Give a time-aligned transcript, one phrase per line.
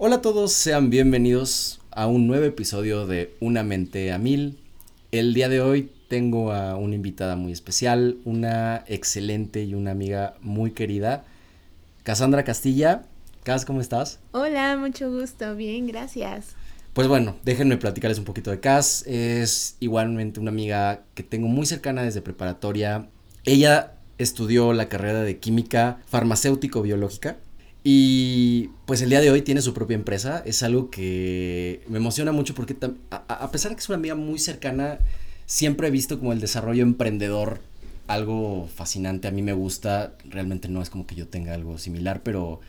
[0.00, 4.60] Hola a todos, sean bienvenidos a un nuevo episodio de Una mente a mil.
[5.10, 10.36] El día de hoy tengo a una invitada muy especial, una excelente y una amiga
[10.40, 11.24] muy querida,
[12.04, 13.06] Cassandra Castilla.
[13.42, 14.20] Cas, ¿cómo estás?
[14.30, 16.54] Hola, mucho gusto, bien, gracias.
[16.92, 19.04] Pues bueno, déjenme platicarles un poquito de Cas.
[19.04, 23.08] Es igualmente una amiga que tengo muy cercana desde preparatoria.
[23.44, 27.38] Ella estudió la carrera de química farmacéutico-biológica
[27.90, 30.42] y pues el día de hoy tiene su propia empresa.
[30.44, 32.76] Es algo que me emociona mucho porque
[33.10, 34.98] a, pesar de que es una amiga muy cercana,
[35.46, 37.62] siempre he visto como el desarrollo emprendedor
[38.06, 39.26] algo fascinante.
[39.26, 40.12] A mí me gusta.
[40.28, 42.60] Realmente no es como que yo tenga algo similar, pero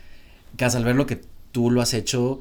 [0.55, 1.19] casi al ver lo que
[1.51, 2.39] tú lo has hecho,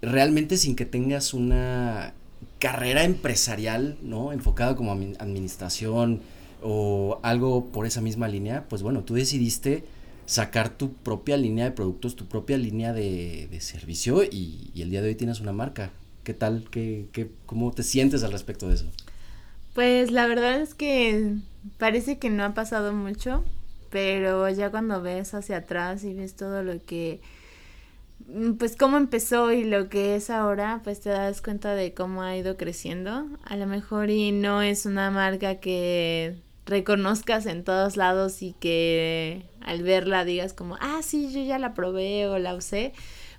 [0.00, 2.14] realmente sin que tengas una
[2.60, 4.32] carrera empresarial, ¿no?
[4.32, 6.20] Enfocada como administración
[6.62, 9.82] o algo por esa misma línea, pues bueno, tú decidiste
[10.30, 15.08] sacar tu propia línea de productos, tu propia línea de, servicio y, el día de
[15.08, 15.90] hoy tienes una marca.
[16.22, 16.68] ¿Qué tal?
[16.70, 18.86] ¿Qué, qué, ¿Cómo te sientes al respecto de eso?
[19.74, 21.34] Pues la verdad es que
[21.78, 23.44] parece que no ha pasado mucho,
[23.90, 27.20] pero ya cuando ves hacia atrás y ves todo lo que,
[28.28, 32.22] mm, pues cómo empezó y lo que es ahora, pues te das cuenta de cómo
[32.22, 33.26] ha ido creciendo.
[33.42, 36.36] A lo mejor y no es una marca que
[36.70, 41.74] reconozcas en todos lados y que al verla digas como, ah, sí, yo ya la
[41.74, 42.92] probé o la usé,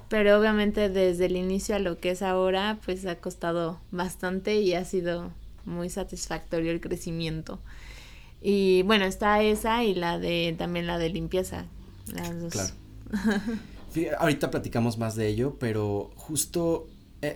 [0.09, 4.73] pero obviamente desde el inicio a lo que es ahora, pues ha costado bastante y
[4.73, 5.31] ha sido
[5.65, 7.59] muy satisfactorio el crecimiento.
[8.41, 11.65] Y bueno, está esa y la de también la de limpieza.
[12.13, 12.52] Las dos.
[12.52, 12.73] Claro.
[14.19, 16.87] ahorita platicamos más de ello, pero justo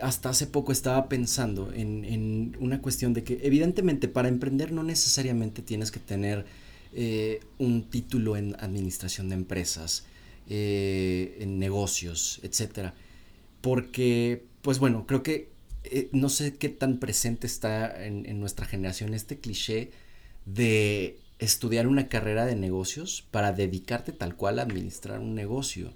[0.01, 4.83] hasta hace poco estaba pensando en, en, una cuestión de que evidentemente para emprender no
[4.83, 6.45] necesariamente tienes que tener
[6.93, 10.05] eh, un título en administración de empresas,
[10.49, 12.93] eh, en negocios, etcétera.
[13.61, 15.49] Porque, pues bueno, creo que
[16.11, 19.91] no sé qué tan presente está en, en nuestra generación este cliché
[20.45, 25.93] de estudiar una carrera de negocios para dedicarte tal cual a administrar un negocio.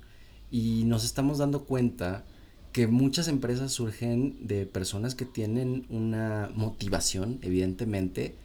[0.51, 2.25] Y nos estamos dando cuenta
[2.71, 8.35] que muchas empresas surgen de personas que tienen una motivación, evidentemente,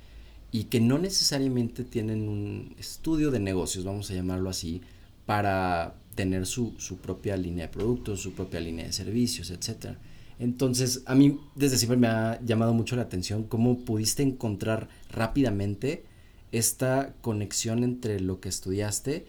[0.51, 4.81] y que no necesariamente tienen un estudio de negocios, vamos a llamarlo así,
[5.27, 9.97] para tener su, su propia línea de productos, su propia línea de servicios, etc.
[10.39, 16.05] Entonces, a mí desde siempre me ha llamado mucho la atención cómo pudiste encontrar rápidamente
[16.53, 19.27] esta conexión entre lo que estudiaste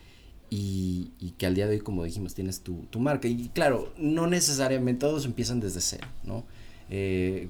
[0.49, 3.27] y, que al día de hoy, como dijimos, tienes tu, marca.
[3.27, 6.45] Y claro, no necesariamente todos empiezan desde cero, ¿no?
[6.89, 7.49] Eh,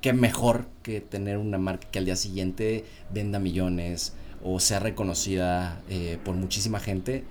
[0.00, 4.12] qué mejor que tener una marca que al día siguiente venda millones
[4.44, 7.24] o sea reconocida eh, por muchísima gente.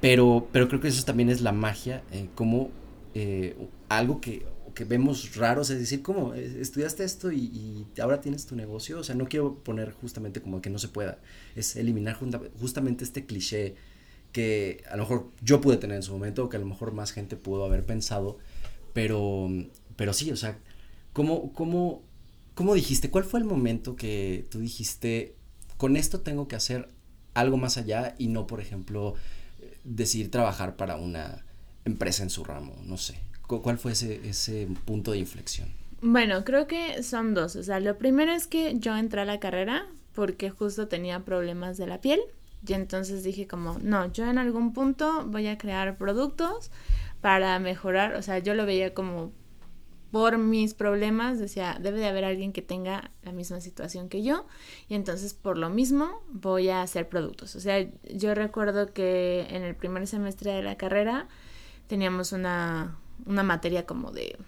[0.00, 2.70] Pero, pero creo que eso también es la magia, eh, como
[3.88, 4.46] algo que,
[4.78, 9.00] que vemos raros, es decir, como estudiaste esto y, ahora tienes tu negocio.
[9.00, 11.18] O sea, no quiero poner justamente como que no se pueda,
[11.56, 12.16] es eliminar
[12.60, 13.74] justamente este cliché
[14.38, 17.10] que a lo mejor yo pude tener en su momento que a lo mejor más
[17.10, 18.38] gente pudo haber pensado,
[18.92, 19.48] pero,
[19.96, 20.56] pero sí, o sea,
[21.12, 22.04] ¿cómo, cómo,
[22.54, 23.10] ¿cómo dijiste?
[23.10, 25.34] ¿Cuál fue el momento que tú dijiste,
[25.76, 26.88] con esto tengo que hacer
[27.34, 29.14] algo más allá y no, por ejemplo,
[29.82, 31.44] decidir trabajar para una
[31.84, 32.76] empresa en su ramo?
[32.84, 33.18] No sé.
[33.48, 35.68] ¿Cuál fue ese, ese punto de inflexión?
[36.00, 37.56] Bueno, creo que son dos.
[37.56, 41.76] O sea, lo primero es que yo entré a la carrera porque justo tenía problemas
[41.76, 42.20] de la piel
[42.66, 46.70] y entonces dije como, no, yo en algún punto voy a crear productos
[47.20, 49.32] para mejorar, o sea, yo lo veía como
[50.10, 54.46] por mis problemas, decía, debe de haber alguien que tenga la misma situación que yo
[54.88, 57.56] y entonces por lo mismo voy a hacer productos.
[57.56, 61.28] O sea, yo recuerdo que en el primer semestre de la carrera
[61.88, 64.38] teníamos una, una materia como de,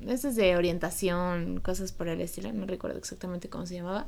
[0.00, 4.06] es de orientación, cosas por el estilo, no recuerdo exactamente cómo se llamaba,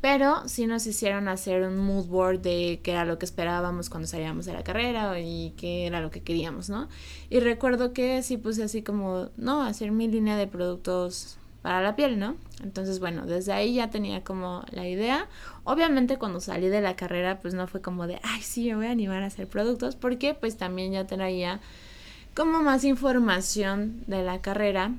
[0.00, 4.06] pero sí nos hicieron hacer un mood board de qué era lo que esperábamos cuando
[4.06, 6.88] salíamos de la carrera y qué era lo que queríamos, ¿no?
[7.30, 11.96] Y recuerdo que sí puse así como, no, hacer mi línea de productos para la
[11.96, 12.36] piel, ¿no?
[12.62, 15.26] Entonces, bueno, desde ahí ya tenía como la idea.
[15.64, 18.86] Obviamente cuando salí de la carrera, pues no fue como de, ay, sí, me voy
[18.86, 21.60] a animar a hacer productos, porque pues también ya traía
[22.34, 24.92] como más información de la carrera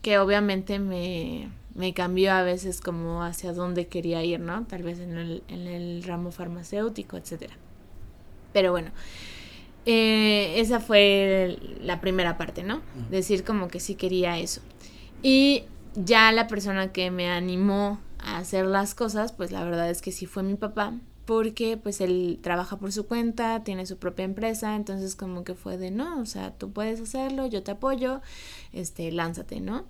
[0.00, 4.66] que obviamente me me cambió a veces como hacia dónde quería ir, ¿no?
[4.66, 7.54] Tal vez en el, en el ramo farmacéutico, etcétera.
[8.52, 8.90] Pero bueno,
[9.86, 12.82] eh, esa fue la primera parte, ¿no?
[13.10, 14.60] Decir como que sí quería eso.
[15.22, 20.02] Y ya la persona que me animó a hacer las cosas, pues la verdad es
[20.02, 20.94] que sí fue mi papá,
[21.24, 25.76] porque pues él trabaja por su cuenta, tiene su propia empresa, entonces como que fue
[25.76, 28.22] de no, o sea, tú puedes hacerlo, yo te apoyo,
[28.72, 29.84] este, lánzate, ¿no?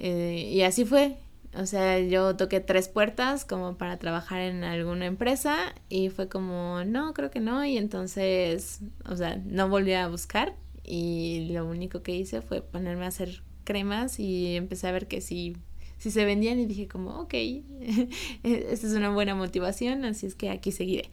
[0.00, 1.18] Eh, y así fue,
[1.54, 6.84] o sea, yo toqué tres puertas como para trabajar en alguna empresa y fue como,
[6.84, 12.02] no, creo que no, y entonces, o sea, no volví a buscar y lo único
[12.02, 15.54] que hice fue ponerme a hacer cremas y empecé a ver que sí
[15.98, 17.34] si se vendían y dije como, ok,
[18.42, 21.10] esta es una buena motivación, así es que aquí seguiré.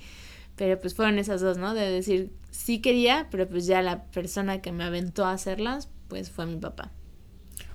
[0.55, 1.73] Pero pues fueron esas dos, ¿no?
[1.73, 6.31] De decir, sí quería, pero pues ya la persona que me aventó a hacerlas, pues
[6.31, 6.93] fue mi papá.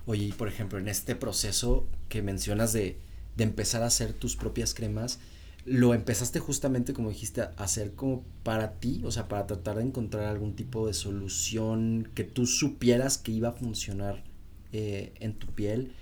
[0.06, 2.99] Oye, por ejemplo, en este proceso que mencionas de,
[3.37, 5.20] de empezar a hacer tus propias cremas,
[5.64, 9.84] lo empezaste justamente, como dijiste, a hacer como para ti, o sea, para tratar de
[9.84, 14.25] encontrar algún tipo de solución que tú supieras que iba a funcionar
[14.72, 15.93] eh, en tu piel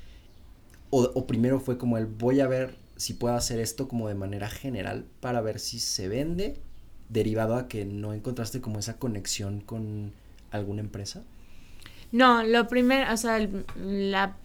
[0.90, 4.50] o, primero fue como el voy a ver si puedo hacer esto como de manera
[4.50, 6.56] general para ver si se vende,
[7.08, 10.12] derivado a que no encontraste como esa conexión con
[10.50, 11.22] alguna empresa?
[12.12, 13.46] No, lo primero, o sea,
[13.76, 14.36] la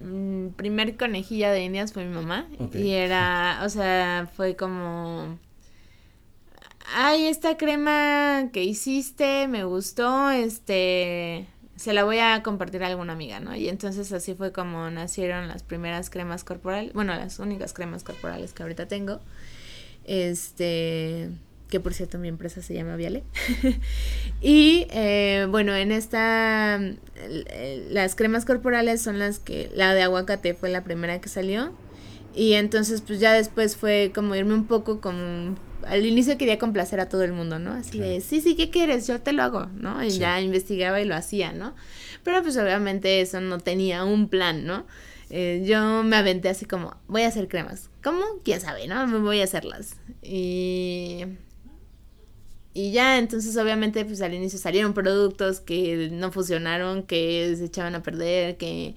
[0.00, 5.38] mm, primer conejilla de indias fue mi mamá y era, o sea, fue como
[6.94, 11.46] ay, esta crema que hiciste me gustó, este,
[11.76, 13.54] se la voy a compartir a alguna amiga, ¿no?
[13.54, 18.52] Y entonces así fue como nacieron las primeras cremas corporales, bueno, las únicas cremas corporales
[18.52, 19.20] que ahorita tengo.
[20.04, 21.30] Este,
[21.68, 23.24] que por cierto mi empresa se llama Viale.
[24.40, 26.80] y eh, bueno, en esta,
[27.90, 31.72] las cremas corporales son las que, la de aguacate fue la primera que salió.
[32.34, 35.56] Y entonces pues ya después fue como irme un poco como
[35.86, 37.72] al inicio quería complacer a todo el mundo, ¿no?
[37.72, 39.06] Así de, sí, sí, ¿qué quieres?
[39.06, 40.04] Yo te lo hago, ¿no?
[40.04, 41.74] Y ya investigaba y lo hacía, ¿no?
[42.24, 44.84] Pero pues obviamente eso no tenía un plan, ¿no?
[45.30, 47.90] Eh, yo me aventé así como, voy a hacer cremas.
[48.02, 48.22] ¿Cómo?
[48.44, 49.06] ¿Quién sabe, no?
[49.06, 49.96] Me voy a hacerlas.
[50.22, 51.24] Y...
[52.78, 57.96] Y ya, entonces obviamente pues al inicio salieron productos que no funcionaron, que se echaban
[57.96, 58.94] a perder, que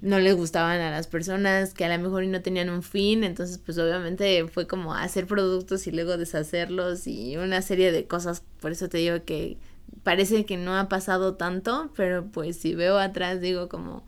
[0.00, 3.58] no les gustaban a las personas, que a lo mejor no tenían un fin, entonces
[3.58, 8.70] pues obviamente fue como hacer productos y luego deshacerlos y una serie de cosas, por
[8.70, 9.56] eso te digo que
[10.04, 14.06] parece que no ha pasado tanto, pero pues si veo atrás digo como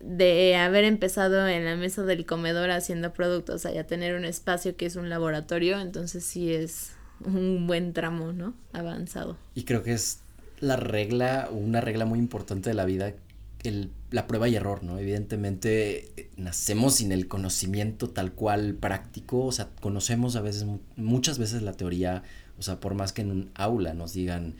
[0.00, 4.86] de haber empezado en la mesa del comedor haciendo productos a tener un espacio que
[4.86, 6.92] es un laboratorio, entonces sí es
[7.24, 8.54] un buen tramo, ¿no?
[8.72, 9.36] Avanzado.
[9.54, 10.20] Y creo que es
[10.60, 13.14] la regla, una regla muy importante de la vida
[13.62, 14.98] el, la prueba y error, ¿no?
[14.98, 21.38] Evidentemente eh, nacemos sin el conocimiento tal cual práctico, o sea, conocemos a veces, muchas
[21.38, 22.22] veces la teoría,
[22.58, 24.54] o sea, por más que en un aula nos digan,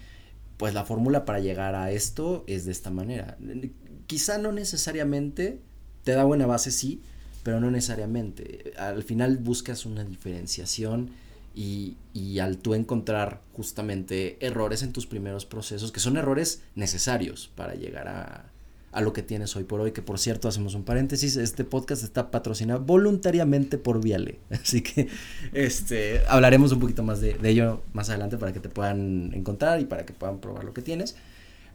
[0.57, 3.39] pues la fórmula para llegar a esto es de esta manera.
[4.07, 5.61] Quizá no necesariamente,
[6.05, 7.01] te da buena base, sí,
[7.43, 8.75] pero no necesariamente.
[8.77, 11.11] Al final buscas una diferenciación
[11.55, 17.50] y, y al tú encontrar justamente errores en tus primeros procesos, que son errores necesarios
[17.55, 18.50] para llegar a,
[18.93, 22.02] a lo que tienes hoy por hoy, que por cierto hacemos un paréntesis, este podcast
[22.02, 25.08] está patrocinado voluntariamente por Viale, así que
[25.52, 29.85] este hablaremos un poquito más de, ello más adelante para que te puedan encontrar y
[29.85, 31.17] para que puedan probar lo que tienes.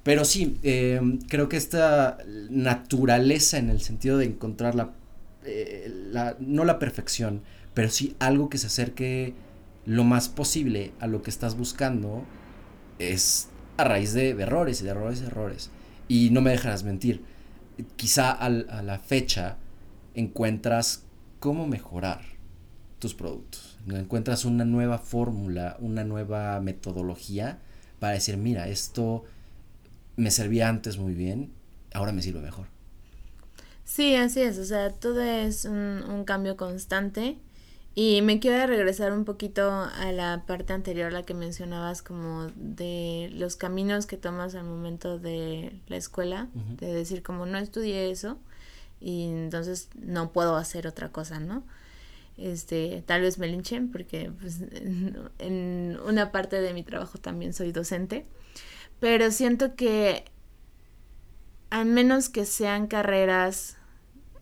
[0.04, 2.20] Pero sí, eh, creo que esta
[2.52, 4.92] naturaleza en el sentido de encontrar la,
[5.46, 7.42] eh, la, no la perfección,
[7.74, 9.34] pero sí algo que se acerque
[9.86, 12.24] lo más posible a lo que estás buscando,
[13.00, 15.70] es a raíz de, errores y de errores y errores.
[16.08, 17.24] Y no me dejarás mentir,
[17.96, 19.58] quizá a la fecha
[20.14, 21.04] encuentras
[21.40, 22.22] cómo mejorar
[23.00, 23.78] tus productos.
[23.88, 27.60] Encuentras una nueva fórmula, una nueva metodología
[28.00, 29.24] para decir, mira, esto
[30.16, 31.52] me servía antes muy bien,
[31.94, 32.68] ahora me sirve mejor.
[33.84, 37.38] Sí, así es, o sea, todo es un cambio constante
[37.98, 43.30] y me quiero regresar un poquito a la parte anterior, la que mencionabas como de
[43.34, 48.38] los caminos que tomas al momento de la escuela, de decir como no estudié eso
[49.00, 51.64] y entonces no puedo hacer otra cosa, ¿no?
[52.38, 54.60] Este, tal vez me linchen porque pues,
[55.40, 58.26] en una parte de mi trabajo también soy docente,
[59.00, 60.26] pero siento que
[61.70, 63.78] al menos que sean carreras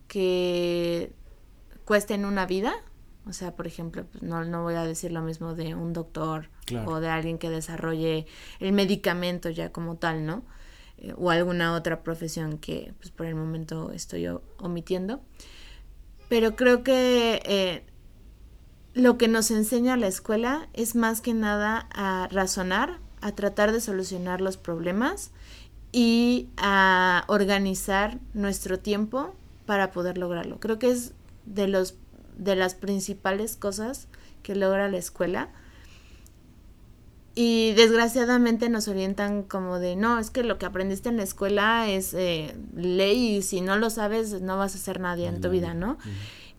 [0.07, 1.12] que
[1.86, 2.74] cuesten una vida,
[3.25, 6.49] o sea, por ejemplo, pues, no, no voy a decir lo mismo de un doctor
[6.85, 8.25] o de alguien que desarrolle
[8.59, 10.43] el medicamento ya como tal, ¿no?
[10.97, 14.27] Eh, o alguna otra profesión que pues por el momento estoy
[14.57, 15.21] omitiendo.
[16.27, 17.83] Pero creo que eh,
[18.93, 23.79] lo que nos enseña la escuela es más que nada a razonar, a tratar de
[23.79, 25.31] solucionar los problemas
[25.91, 29.33] y a organizar nuestro tiempo
[29.65, 30.59] para poder lograrlo.
[30.59, 31.13] Creo que es
[31.45, 31.95] de los
[32.37, 34.07] de las principales cosas
[34.41, 35.49] que logra la escuela,
[37.35, 41.89] Y desgraciadamente nos orientan como de, no, es que lo que aprendiste en la escuela
[41.89, 45.49] es eh, ley y si no lo sabes no vas a ser nadie en tu
[45.49, 45.97] vida, ¿no?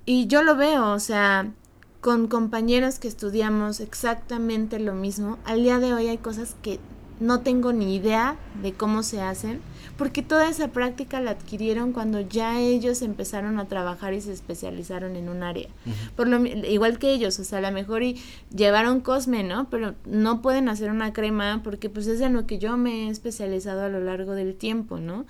[0.05, 1.53] Y yo lo veo, o sea,
[2.01, 6.81] con compañeros que estudiamos exactamente lo mismo, al día de hoy hay cosas que
[7.21, 9.61] no tengo ni idea de cómo se hacen
[9.97, 15.17] porque toda esa práctica la adquirieron cuando ya ellos empezaron a trabajar y se especializaron
[15.17, 15.69] en un área.
[16.17, 18.21] Por lo igual que ellos, o sea, a lo mejor y
[18.55, 19.71] llevaron Cosme, ¿no?
[19.71, 23.11] Pero no pueden hacer una crema porque pues es en lo que yo me he
[23.11, 25.27] especializado a lo largo del tiempo, ¿no?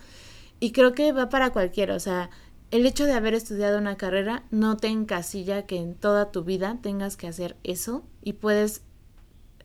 [0.60, 2.30] Y creo que va para cualquiera, o sea,
[2.70, 6.78] el hecho de haber estudiado una carrera no te encasilla que en toda tu vida
[6.82, 8.82] tengas que hacer eso y puedes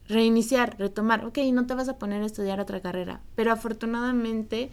[0.09, 4.71] reiniciar, retomar, ok, no te vas a poner a estudiar otra carrera, pero afortunadamente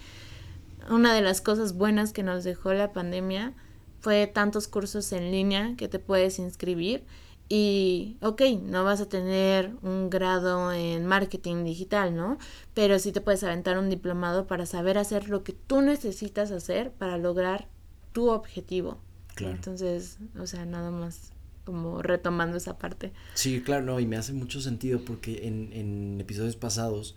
[0.91, 3.53] una de las cosas buenas que nos dejó la pandemia
[4.01, 7.05] fue tantos cursos en línea que te puedes inscribir
[7.49, 12.39] y, ok, no vas a tener un grado en marketing digital, ¿no?
[12.75, 16.91] Pero sí te puedes aventar un diplomado para saber hacer lo que tú necesitas hacer
[16.93, 17.69] para lograr
[18.13, 18.99] tu objetivo.
[19.37, 19.55] Claro.
[19.55, 21.33] Entonces, o sea, nada más
[21.67, 23.13] como retomando esa parte.
[23.35, 27.17] Sí, claro, no, y me hace mucho sentido porque en, en episodios pasados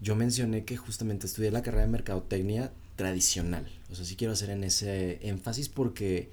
[0.00, 3.68] yo mencioné que justamente estudié la carrera de mercadotecnia tradicional.
[3.90, 6.30] O sea, sí quiero hacer en ese énfasis porque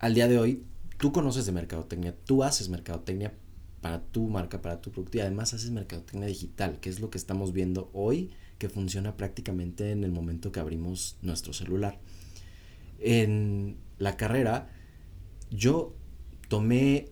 [0.00, 0.64] al día de hoy
[0.98, 3.32] tú conoces de mercadotecnia, tú haces mercadotecnia
[3.80, 7.18] para tu marca, para tu producto y además haces mercadotecnia digital, que es lo que
[7.18, 12.00] estamos viendo hoy que funciona prácticamente en el momento que abrimos nuestro celular.
[12.98, 14.70] En la carrera
[15.50, 15.94] yo
[16.48, 17.08] tomé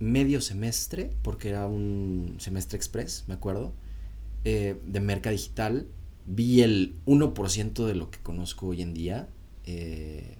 [0.00, 3.72] medio semestre, porque era un semestre express, me acuerdo,
[4.44, 5.86] eh, de merca digital.
[6.26, 9.28] Vi el 1% de lo que conozco hoy en día.
[9.64, 10.36] Eh,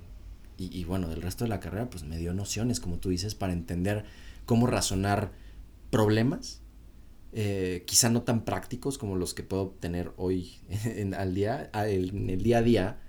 [0.61, 3.53] y, bueno, del resto de la carrera, pues me dio nociones, como tú dices, para
[3.53, 4.05] entender
[4.45, 5.31] cómo razonar
[5.91, 6.63] problemas.
[7.33, 12.31] Eh, quizá no tan prácticos como los que puedo tener hoy en, al día, en
[12.31, 13.01] el día a día.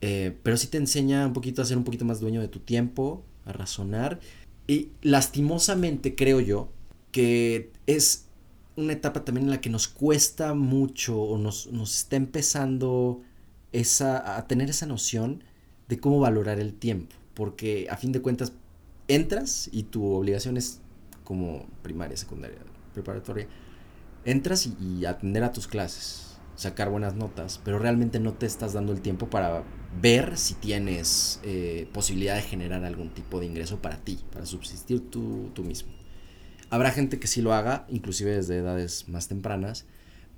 [0.00, 3.24] pero sí te enseña un poquito a ser un poquito más dueño de tu tiempo,
[3.44, 4.20] a razonar
[4.70, 6.68] y lastimosamente creo yo
[7.10, 8.26] que es
[8.76, 13.20] una etapa también en la que nos cuesta mucho o nos, está empezando
[13.72, 15.42] esa, a tener esa noción
[15.88, 17.16] de cómo valorar el tiempo.
[17.34, 18.52] Porque a fin de cuentas
[19.08, 20.80] entras y tu obligación es
[21.24, 22.58] como primaria, secundaria,
[22.94, 23.48] preparatoria.
[24.24, 28.92] Entras y atender a tus clases sacar buenas notas, pero realmente no te estás dando
[28.92, 29.64] el tiempo para
[30.00, 35.10] ver si tienes eh, posibilidad de generar algún tipo de ingreso para ti, para subsistir
[35.10, 35.92] tú, tú mismo.
[36.70, 39.86] Habrá gente que sí lo haga, inclusive desde edades más tempranas,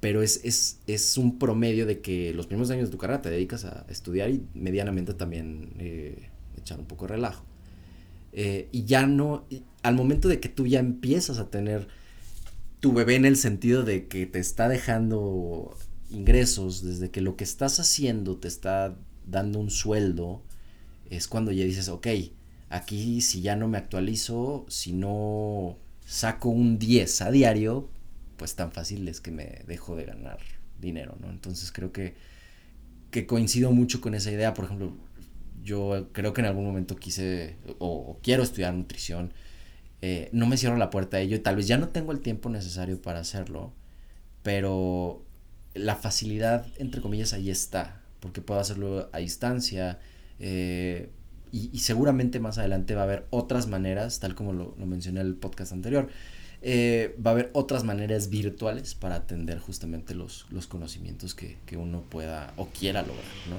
[0.01, 3.31] pero es, es, es, un promedio de que los primeros años de tu carrera te
[3.31, 7.45] dedicas a estudiar y medianamente también eh, echar un poco de relajo.
[8.33, 9.47] Eh, y ya no,
[9.83, 11.87] al momento de que tú ya empiezas a tener
[12.81, 15.77] tu bebé en el sentido de que te está dejando
[16.11, 20.43] ingresos, desde que lo que estás haciendo te está dando un sueldo,
[21.11, 22.09] es cuando ya dices, ok,
[22.71, 25.77] aquí si ya no me actualizo, si no
[26.07, 27.89] saco un 10 a diario,
[28.37, 30.39] pues tan fácil es que me dejo de ganar
[30.81, 31.31] dinero, ¿no?
[31.31, 32.15] Entonces creo que,
[33.11, 34.93] que coincido mucho con esa idea, por ejemplo,
[35.63, 39.33] yo creo que en algún momento quise o, quiero estudiar nutrición,
[40.01, 42.21] eh, no me cierro la puerta a ello y tal vez ya no tengo el
[42.21, 43.73] tiempo necesario para hacerlo,
[44.43, 45.25] pero
[45.75, 49.99] la facilidad, entre comillas, ahí está, porque puedo hacerlo a distancia
[50.39, 51.11] eh,
[51.51, 55.35] y, seguramente más adelante va a haber otras maneras, tal como lo, mencioné en el
[55.35, 56.09] podcast anterior,
[56.63, 62.03] eh, va a haber otras maneras virtuales para atender justamente los, los conocimientos que, uno
[62.03, 63.57] pueda o quiera lograr, ¿no?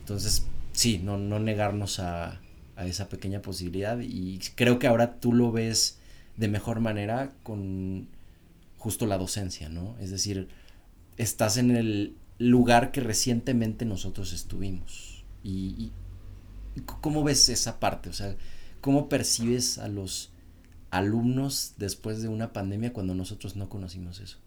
[0.00, 2.40] Entonces, sí, no, no negarnos a,
[2.76, 5.98] a esa pequeña posibilidad y creo que ahora tú lo ves
[6.36, 8.08] de mejor manera con
[8.78, 9.94] justo la docencia, ¿no?
[10.00, 10.48] Es decir,
[11.18, 15.24] estás en el lugar que recientemente nosotros estuvimos.
[15.44, 15.92] Y,
[17.02, 18.08] ¿cómo ves esa parte?
[18.08, 18.34] O sea,
[18.80, 20.32] ¿cómo percibes a los
[20.90, 24.38] alumnos después de una pandemia cuando nosotros no conocimos eso?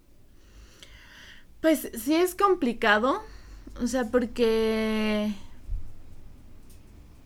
[1.62, 3.22] Pues sí es complicado,
[3.80, 5.32] o sea, porque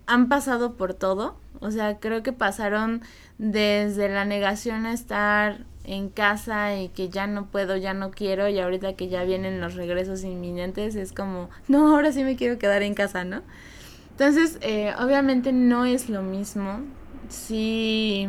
[0.05, 3.01] han pasado por todo, o sea, creo que pasaron
[3.38, 8.48] desde la negación a estar en casa y que ya no puedo, ya no quiero
[8.50, 12.60] y ahorita que ya vienen los regresos inminentes es como, no, ahora sí me quiero
[12.60, 13.41] quedar en casa, ¿no?
[14.12, 16.82] Entonces, eh, obviamente no es lo mismo.
[17.29, 18.27] Sí,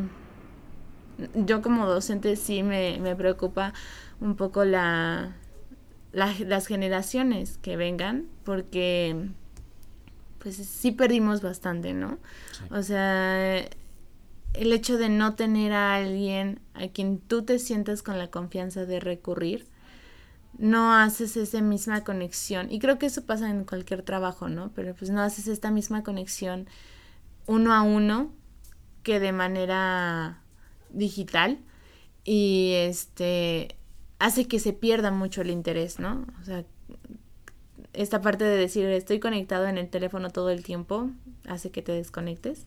[1.35, 3.75] yo como docente sí me, me preocupa
[4.21, 5.35] un poco la,
[6.13, 9.31] las generaciones que vengan porque
[10.39, 12.19] pues sí perdimos bastante, ¿no?
[12.71, 13.65] O sea,
[14.55, 18.87] el hecho de no tener a alguien a quien tú te sientas con la confianza
[18.87, 19.67] de recurrir
[20.59, 22.71] no haces esa misma conexión.
[22.71, 24.73] Y creo que eso pasa en cualquier trabajo, ¿no?
[24.75, 26.67] Pero pues no haces esta misma conexión
[27.47, 28.33] uno a uno
[29.03, 30.43] que de manera
[30.91, 31.59] digital
[32.25, 33.77] y este
[34.19, 36.27] hace que se pierda mucho el interés, ¿no?
[36.43, 36.65] O sea,
[37.93, 41.11] esta parte de decir estoy conectado en el teléfono todo el tiempo
[41.47, 42.67] hace que te desconectes.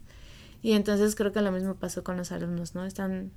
[0.62, 2.86] Y entonces creo que lo mismo pasó con los alumnos, ¿no?
[2.86, 3.32] Están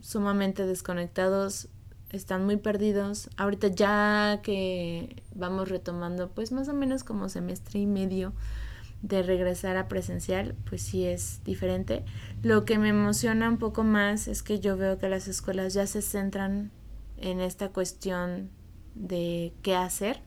[0.00, 1.68] sumamente desconectados,
[2.10, 3.30] están muy perdidos.
[3.36, 8.32] Ahorita ya que vamos retomando, pues más o menos como semestre y medio
[9.02, 12.04] de regresar a presencial, pues sí es diferente.
[12.42, 15.86] Lo que me emociona un poco más es que yo veo que las escuelas ya
[15.86, 16.70] se centran
[17.16, 18.50] en esta cuestión
[18.94, 20.20] de qué hacer,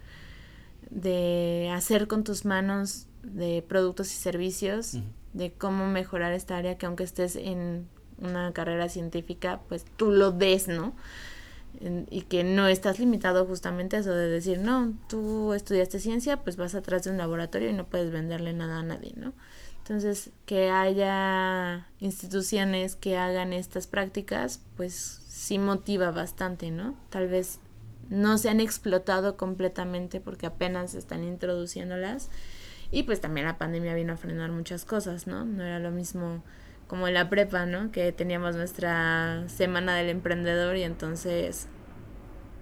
[0.90, 4.98] de hacer con tus manos de productos y servicios,
[5.34, 7.88] de cómo mejorar esta área que aunque estés en
[8.20, 10.94] una carrera científica, pues tú lo ves, ¿no?
[12.10, 16.58] y que no estás limitado justamente a eso de decir, no, tú estudiaste ciencia, pues
[16.58, 19.34] vas atrás de un laboratorio y no puedes venderle nada a nadie, ¿no?
[19.80, 26.96] Entonces, que haya instituciones que hagan estas prácticas, pues sí motiva bastante, ¿no?
[27.10, 27.60] Tal vez
[28.10, 32.30] no se han explotado completamente porque apenas están introduciéndolas
[32.92, 35.46] y pues también la pandemia vino a frenar muchas cosas, ¿no?
[35.46, 36.44] No era lo mismo
[36.88, 37.92] como en la prepa, ¿no?
[37.92, 41.68] Que teníamos nuestra semana del emprendedor y entonces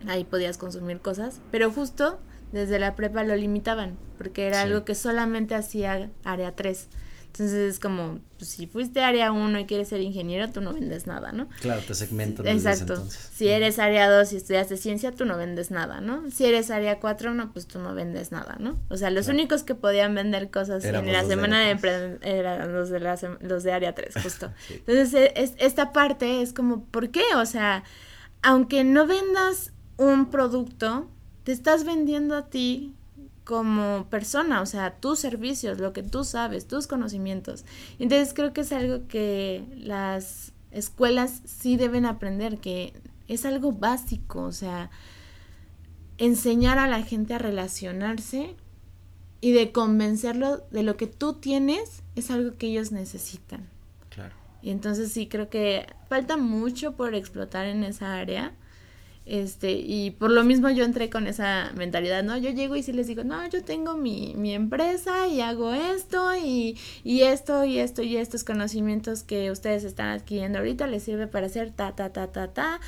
[0.08, 2.20] ahí podías consumir cosas, pero justo
[2.52, 6.90] desde la prepa lo limitaban, porque era algo que solamente hacía área 3.
[7.32, 11.06] Entonces es como, pues, si fuiste área 1 y quieres ser ingeniero, tú no vendes
[11.06, 11.48] nada, ¿no?
[11.62, 12.48] Claro, te segmentan.
[12.48, 13.06] Exacto.
[13.08, 16.30] Si eres área 2 y estudiaste ciencia, tú no vendes nada, ¿no?
[16.32, 18.80] Si eres área 4, no, pues tú no vendes nada, ¿no?
[18.90, 23.00] O sea, los únicos que podían vender cosas en la semana de, eran los de,
[23.00, 24.52] la los de área 3, justo.
[24.70, 27.24] Entonces, e, es, esta parte es como, ¿por qué?
[27.36, 27.84] O sea,
[28.42, 31.10] aunque no vendas un producto,
[31.44, 32.96] te estás vendiendo a ti
[33.50, 37.66] como persona, o sea, tus servicios, lo que tú sabes, tus conocimientos.
[37.98, 42.94] Entonces creo que es algo que las escuelas sí deben aprender, que
[43.28, 44.92] es algo básico, o sea,
[46.20, 48.56] enseñar a la gente a relacionarse
[49.42, 53.68] y de convencerlo de lo que tú tienes es algo que ellos necesitan.
[54.10, 54.36] Claro.
[54.62, 58.54] Y entonces sí creo que falta mucho por explotar en esa área
[59.30, 62.36] este, y por lo mismo yo entré con esa mentalidad, ¿no?
[62.38, 66.36] Yo llego y sí les digo, no, yo tengo mi, mi empresa y hago esto
[66.36, 71.28] y, y esto y esto y estos conocimientos que ustedes están adquiriendo ahorita les sirve
[71.28, 72.80] para hacer ta, ta, ta, ta, ta,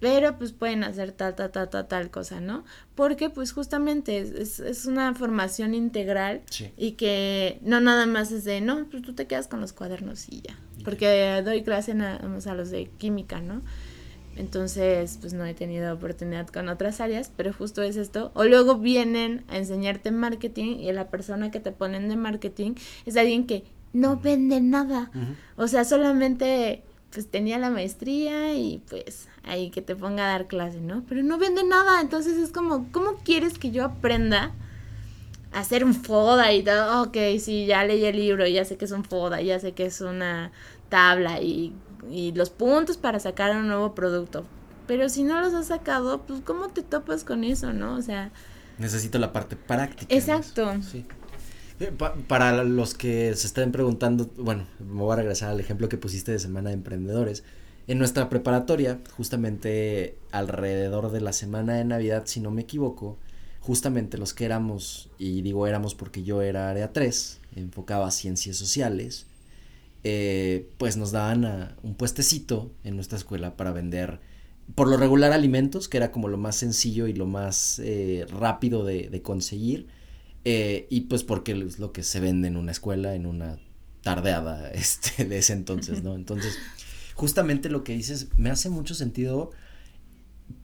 [0.00, 2.64] pero pues pueden hacer ta, ta, ta, ta, tal cosa, ¿no?
[2.94, 6.40] Porque pues justamente es, es una formación integral
[6.78, 10.30] y que no nada más es de, no, pues tú te quedas con los cuadernos
[10.30, 13.60] y ya, porque doy clase a los de química, ¿no?
[14.40, 18.30] Entonces, pues no he tenido oportunidad con otras áreas, pero justo es esto.
[18.34, 22.72] O luego vienen a enseñarte marketing y la persona que te ponen de marketing
[23.04, 25.10] es alguien que no vende nada.
[25.56, 30.46] O sea, solamente pues tenía la maestría y pues ahí que te ponga a dar
[30.46, 31.04] clase, ¿no?
[31.06, 34.52] Pero no vende nada, entonces es como, ¿cómo quieres que yo aprenda
[35.52, 37.02] a hacer un FODA y todo?
[37.02, 39.86] Ok, sí, ya leí el libro, ya sé que es un FODA, ya sé que
[39.86, 40.52] es una
[40.88, 41.74] tabla y
[42.08, 44.44] y los puntos para sacar un nuevo producto.
[44.86, 47.94] Pero si no los has sacado, pues ¿cómo te topas con eso, no?
[47.96, 48.32] O sea...
[48.78, 50.12] Necesito la parte práctica.
[50.14, 50.72] Exacto.
[50.82, 51.04] Sí.
[51.80, 51.92] Eh,
[52.28, 56.32] para los que se estén preguntando, bueno, me voy a regresar al ejemplo que pusiste
[56.32, 57.44] de Semana de Emprendedores.
[57.86, 63.16] En nuestra preparatoria, justamente alrededor de la semana de Navidad, si no me equivoco,
[63.60, 68.56] justamente los que éramos, y digo éramos porque yo era área 3, enfocaba a ciencias
[68.56, 69.26] sociales,
[70.04, 74.20] eh, pues nos daban un puestecito en nuestra escuela para vender
[74.74, 78.84] por lo regular alimentos, que era como lo más sencillo y lo más eh, rápido
[78.84, 79.88] de, conseguir,
[80.44, 83.58] eh, y pues porque es lo que se vende en una escuela, en una
[84.02, 86.14] tardeada este, de ese entonces, ¿no?
[86.14, 86.56] Entonces,
[87.14, 89.50] justamente lo que dices me hace mucho sentido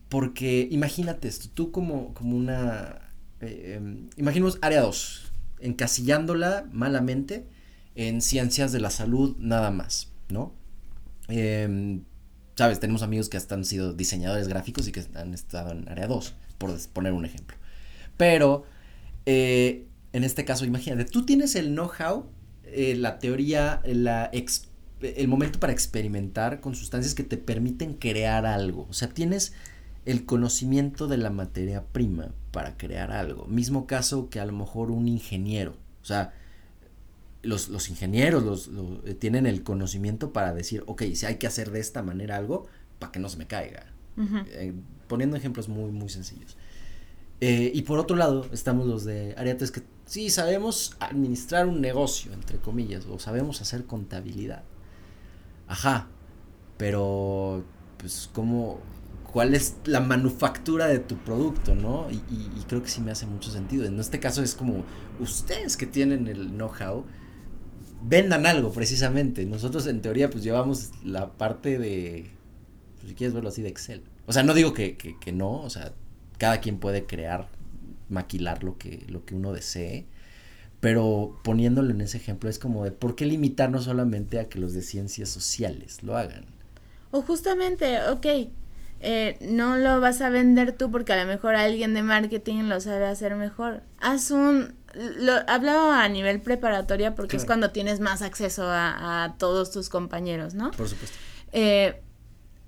[0.09, 7.47] porque imagínate esto, tú como, como una, em, imaginemos área 2, encasillándola malamente,
[7.97, 10.55] en ciencias de la salud nada más, ¿no?
[11.29, 12.05] Em,
[12.57, 16.35] Sabes, tenemos amigos que han sido diseñadores gráficos y que han estado en área 2,
[16.57, 17.55] por poner un ejemplo.
[18.17, 18.65] Pero,
[19.27, 22.25] eh, en este caso, imagínate, tú tienes el know-how,
[22.65, 24.31] eh, la teoría, la
[25.03, 28.87] el momento para experimentar con sustancias que te permiten crear algo.
[28.89, 29.53] O sea, tienes
[30.07, 33.45] el conocimiento de la materia prima para crear algo.
[33.47, 35.77] Mismo caso que a lo mejor un ingeniero.
[36.01, 36.33] O sea,
[37.47, 38.71] los, los ingenieros los,
[39.05, 42.67] eh, tienen el conocimiento para decir, ok, si hay que hacer de esta manera algo,
[42.99, 43.93] para que no se me caiga.
[44.19, 44.73] Eh,
[45.09, 46.57] poniendo ejemplos muy, muy sencillos.
[47.41, 52.33] Eh, y por otro lado, estamos los de Ariates que sí sabemos administrar un negocio,
[52.33, 54.65] entre comillas, o sabemos hacer contabilidad.
[55.69, 56.09] Ajá,
[56.79, 57.63] pero
[57.99, 58.81] pues cómo,
[59.33, 62.09] cuál es la manufactura de tu producto, ¿no?
[62.11, 63.85] Y, y, creo que sí me hace mucho sentido.
[63.85, 64.85] En este caso es como
[65.21, 67.05] ustedes que tienen el know-how,
[68.03, 69.45] vendan algo precisamente.
[69.47, 72.27] Nosotros en teoría pues llevamos la parte de,
[72.97, 74.03] pues, si quieres verlo así, de Excel.
[74.27, 75.93] O sea, no digo que, que, que no, o sea,
[76.39, 77.49] cada quien puede crear,
[78.09, 80.07] maquilar lo que, lo que uno desee.
[80.81, 84.75] Pero poniéndolo en ese ejemplo es como de por qué limitarnos solamente a que los
[84.75, 86.45] de ciencias sociales lo hagan.
[87.11, 88.27] O justamente, ok,
[89.01, 92.81] eh, no lo vas a vender tú porque a lo mejor alguien de marketing lo
[92.81, 93.83] sabe hacer mejor.
[94.01, 94.75] Haz un...
[94.97, 99.89] Lo, hablo a nivel preparatoria porque es cuando tienes más acceso a, a, todos tus
[99.89, 100.71] compañeros, ¿no?
[100.71, 101.17] Por supuesto.
[101.53, 102.03] Eh,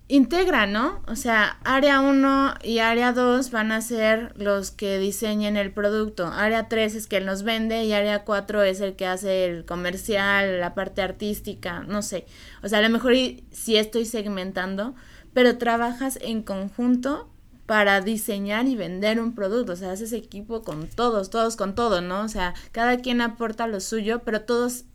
[0.08, 1.02] integra, ¿no?
[1.06, 6.26] O sea, área 1 y área 2 van a ser los que diseñen el producto.
[6.26, 10.60] Área 3 es quien los vende y área 4 es el que hace el comercial,
[10.60, 12.26] la parte artística, no sé.
[12.62, 13.12] O sea, a lo mejor
[13.50, 14.94] sí estoy segmentando,
[15.34, 17.28] pero trabajas en conjunto
[17.68, 22.00] para diseñar y vender un producto, o sea, haces equipo con todos, todos con todo,
[22.00, 22.22] ¿no?
[22.22, 24.86] O sea, cada quien aporta lo suyo, pero todos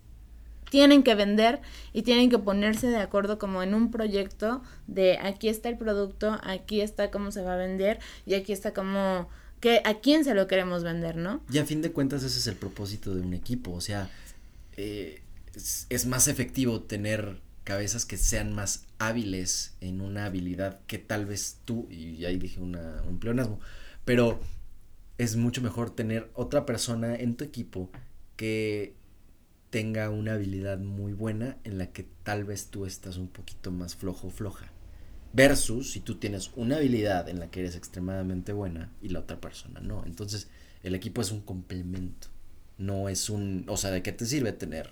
[0.72, 1.62] tienen que vender
[1.94, 6.40] y tienen que ponerse de acuerdo como en un proyecto de aquí está el producto,
[6.42, 10.34] aquí está cómo se va a vender y aquí está cómo que a quién se
[10.34, 11.44] lo queremos vender, ¿no?
[11.52, 14.10] Y a fin de cuentas ese es el propósito de un equipo, o sea,
[14.78, 15.22] eh,
[15.54, 21.60] es, más efectivo tener cabezas que sean más hábiles en una habilidad que tal vez
[21.66, 23.60] tú, y ahí dije un pleonasmo,
[24.06, 24.40] pero
[25.18, 27.90] es mucho mejor tener otra persona en tu equipo
[28.36, 28.96] que
[29.70, 33.96] tenga una habilidad muy buena en la que tal vez tú estás un poquito más
[33.96, 34.72] flojo o floja.
[35.34, 39.42] Versus si tú tienes una habilidad en la que eres extremadamente buena y la otra
[39.42, 40.04] persona no.
[40.06, 40.48] Entonces
[40.84, 42.28] el equipo es un complemento.
[42.78, 43.66] No es un...
[43.68, 44.92] O sea, ¿de qué te sirve tener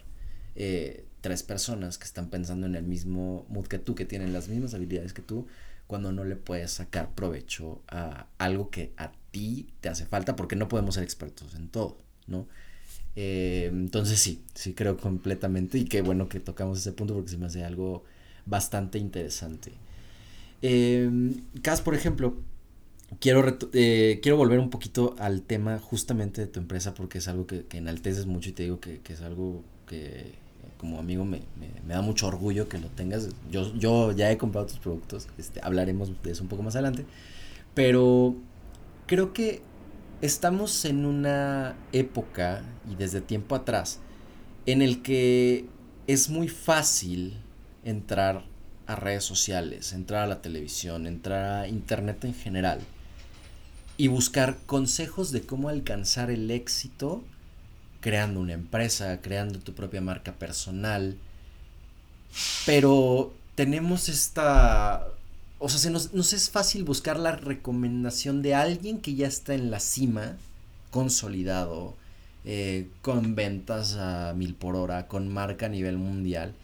[0.56, 4.50] eh, tres personas que están pensando en el mismo mood que tú, que tienen las
[4.50, 5.48] mismas habilidades que tú,
[5.88, 10.56] cuando no le puedes sacar provecho a algo que a ti te hace falta porque
[10.56, 12.48] no podemos ser expertos en todo, ¿no?
[13.16, 17.38] Eh, entonces sí, sí creo completamente y qué bueno que tocamos ese punto porque se
[17.38, 18.04] me hace algo
[18.46, 19.74] bastante interesante.
[20.62, 21.10] Eh,
[21.84, 22.38] por ejemplo,
[23.20, 27.46] quiero, eh, quiero volver un poquito al tema justamente de tu empresa porque es algo
[27.48, 30.42] que, enalteces mucho y te digo que es algo que
[30.82, 33.30] como amigo me, me, da mucho orgullo que lo tengas.
[33.52, 37.06] Yo, yo ya he comprado tus productos, este, hablaremos de eso un poco más adelante,
[37.76, 38.36] pero
[39.06, 39.62] creo que
[40.22, 44.00] estamos en una época, y desde tiempo atrás,
[44.66, 45.68] en el que
[46.08, 47.38] es muy fácil
[47.84, 48.44] entrar
[48.88, 52.80] a redes sociales, entrar a la televisión, entrar a internet en general
[53.98, 57.24] y buscar consejos de cómo alcanzar el éxito
[58.02, 61.18] creando una empresa, creando tu propia marca personal.
[62.66, 65.08] Pero tenemos esta
[65.64, 69.70] o sea, se nos, es fácil buscar la recomendación de alguien que ya está en
[69.70, 70.36] la cima,
[70.90, 71.94] consolidado,
[72.46, 76.56] eh, con ventas a mil por hora, con marca a nivel mundial,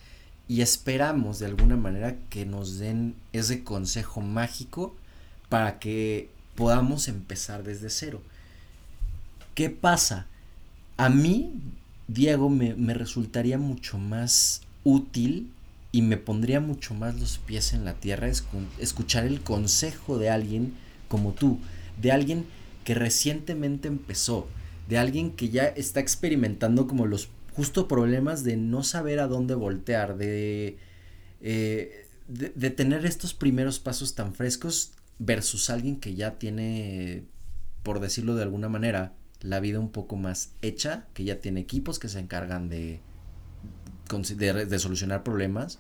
[0.48, 4.96] y esperamos de alguna manera que nos den ese consejo mágico
[5.48, 8.20] para que podamos empezar desde cero.
[9.54, 10.26] ¿Qué pasa?
[10.98, 11.62] A mí,
[12.08, 15.52] Diego, me, me resultaría mucho más útil
[15.92, 18.28] y me pondría mucho más los pies en la tierra
[18.80, 20.74] escuchar el consejo de alguien
[21.08, 21.60] como tú,
[22.02, 22.46] de alguien
[22.84, 24.48] que recientemente empezó,
[24.88, 29.56] de alguien que ya está experimentando como los justo problemas de no saber a dónde
[29.56, 30.78] voltear, de,
[31.42, 37.24] eh, de, de, tener estos primeros pasos tan frescos versus alguien que ya tiene,
[37.84, 42.00] por decirlo de alguna manera, la vida un poco más hecha, que ya tiene equipos
[42.00, 43.02] que se encargan de,
[44.10, 45.80] de, solucionar problemas,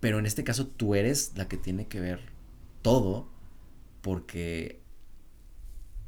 [0.00, 2.20] pero en este caso tú eres la que tiene que ver
[2.82, 3.28] todo
[4.00, 4.80] porque,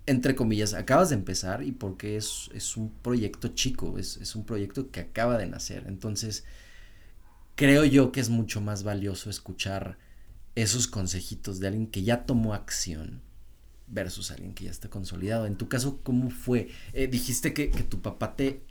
[0.07, 4.45] entre comillas, acabas de empezar y porque es, es un proyecto chico, es, es un
[4.45, 5.85] proyecto que acaba de nacer.
[5.87, 6.45] Entonces,
[7.55, 9.99] creo yo que es mucho más valioso escuchar
[10.55, 13.23] esos consejitos de alguien que ya tomó acción
[13.95, 15.47] versus alguien que ya está consolidado.
[15.47, 16.69] En tu caso, ¿cómo fue?
[16.93, 18.63] Eh, dijiste que, tu papá te,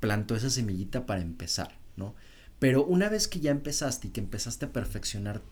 [0.00, 2.14] plantó esa semillita para empezar, ¿no?
[2.60, 5.42] Pero una vez que ya empezaste y que empezaste a perfeccionar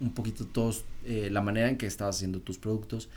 [0.00, 3.08] un poquito todos eh, la manera en que estabas haciendo tus productos,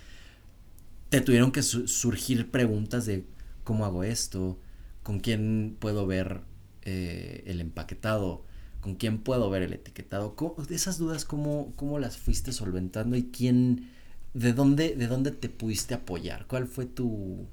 [1.09, 3.25] te tuvieron que surgir preguntas de
[3.63, 4.59] cómo hago esto,
[5.01, 6.41] con quién puedo ver
[6.83, 8.45] eh, el empaquetado,
[8.81, 10.35] con quién puedo ver el etiquetado.
[10.69, 13.89] esas dudas, ¿cómo, ¿cómo las fuiste solventando y quién
[14.35, 16.45] ¿de dónde, ¿de dónde te pudiste apoyar?
[16.45, 17.47] ¿Cuál fue tu,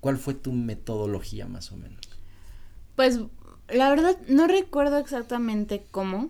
[0.00, 1.98] cuál fue tu metodología más o menos?
[2.94, 3.20] Pues
[3.68, 6.28] la verdad no recuerdo exactamente cómo,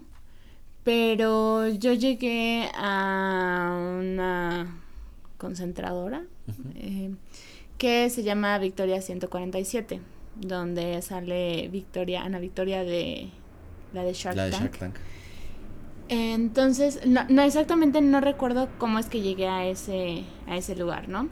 [0.85, 4.81] pero yo llegué a una
[5.39, 6.23] concentradora
[6.77, 7.11] eh,
[7.79, 10.01] que se llama Victoria 147,
[10.37, 13.29] donde sale Victoria, Ana Victoria de
[13.93, 14.37] la de Shark,
[14.79, 14.95] Tank.
[16.09, 21.29] Entonces, no, exactamente no recuerdo cómo es que llegué a ese, a ese lugar, ¿no?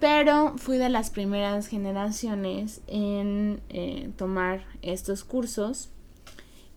[0.00, 5.90] Pero fui de las primeras generaciones en eh, tomar estos cursos.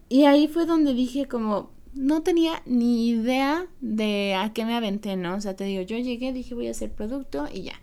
[0.07, 5.15] Y ahí fue donde dije como, no tenía ni idea de a qué me aventé,
[5.15, 5.35] ¿no?
[5.35, 7.81] O sea, te digo, yo llegué, dije voy a hacer producto y ya.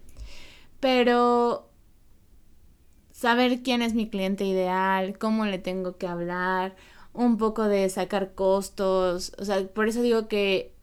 [0.80, 1.68] Pero
[3.10, 6.74] saber quién es mi cliente ideal, cómo le tengo que hablar,
[7.14, 10.75] un poco de sacar costos, o sea, por eso digo que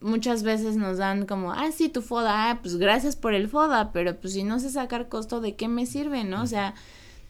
[0.00, 3.92] muchas veces nos dan como, ah, sí, tu FODA, ah, pues gracias por el FODA,
[3.92, 6.42] pero pues si no sé sacar costo, ¿de qué me sirve, no?
[6.42, 6.74] O sea,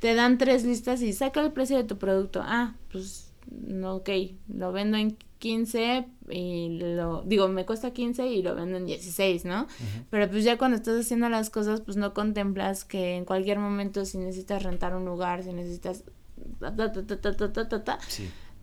[0.01, 2.41] te dan tres listas y saca el precio de tu producto.
[2.43, 4.11] Ah, pues, no, ok,
[4.49, 9.45] lo vendo en 15 y lo, digo, me cuesta 15 y lo vendo en 16,
[9.45, 9.67] ¿no?
[10.11, 14.05] Pero pues ya cuando estás haciendo las cosas, pues no contemplas que en cualquier momento
[14.05, 16.05] si necesitas rentar un lugar, si necesitas...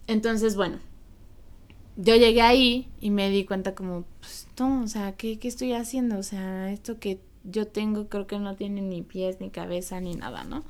[0.07, 0.79] Entonces, bueno,
[1.95, 5.73] yo llegué ahí y me di cuenta como, pues, no, o sea, ¿qué, ¿qué estoy
[5.73, 6.17] haciendo?
[6.17, 10.15] O sea, esto que yo tengo creo que no tiene ni pies, ni cabeza, ni
[10.15, 10.63] nada, ¿no?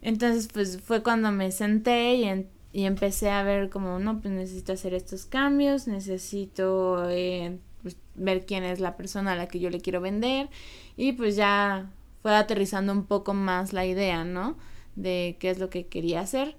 [0.00, 4.72] Entonces, pues fue cuando me senté y, y empecé a ver como, no, pues necesito
[4.72, 9.70] hacer estos cambios, necesito eh, pues, ver quién es la persona a la que yo
[9.70, 10.48] le quiero vender
[10.96, 11.90] y pues ya
[12.22, 14.56] fue aterrizando un poco más la idea, ¿no?
[14.98, 16.56] De qué es lo que quería hacer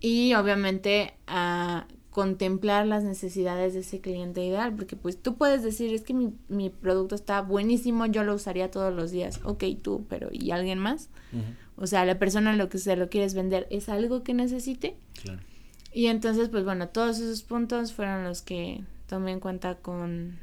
[0.00, 5.94] y obviamente a contemplar las necesidades de ese cliente ideal, porque pues tú puedes decir,
[5.94, 10.04] es que mi, mi producto está buenísimo, yo lo usaría todos los días, ok, tú,
[10.08, 11.10] pero ¿y alguien más?
[11.76, 14.96] O sea, la persona lo que se lo quieres vender es algo que necesite.
[15.22, 15.40] Claro.
[15.92, 20.38] Y entonces, pues bueno, todos esos puntos fueron los que tomé en cuenta con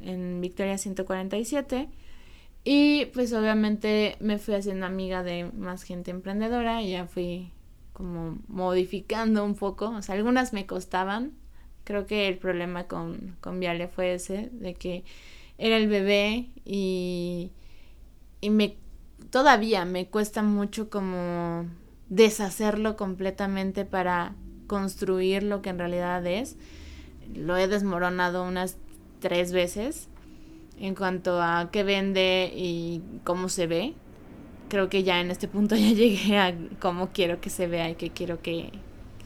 [0.00, 1.88] en Victoria 147.
[2.64, 7.50] Y pues obviamente me fui haciendo amiga de más gente emprendedora y ya fui
[7.92, 9.90] como modificando un poco.
[9.90, 11.32] O sea, algunas me costaban.
[11.84, 15.04] Creo que el problema con, con Viale fue ese, de que
[15.56, 17.50] era el bebé y,
[18.40, 18.76] y me
[19.30, 21.66] todavía me cuesta mucho como
[22.08, 24.34] deshacerlo completamente para
[24.66, 26.56] construir lo que en realidad es.
[27.34, 28.76] Lo he desmoronado unas
[29.20, 30.08] tres veces
[30.80, 33.94] en cuanto a qué vende y cómo se ve
[34.68, 37.94] creo que ya en este punto ya llegué a cómo quiero que se vea y
[37.96, 38.70] qué quiero que,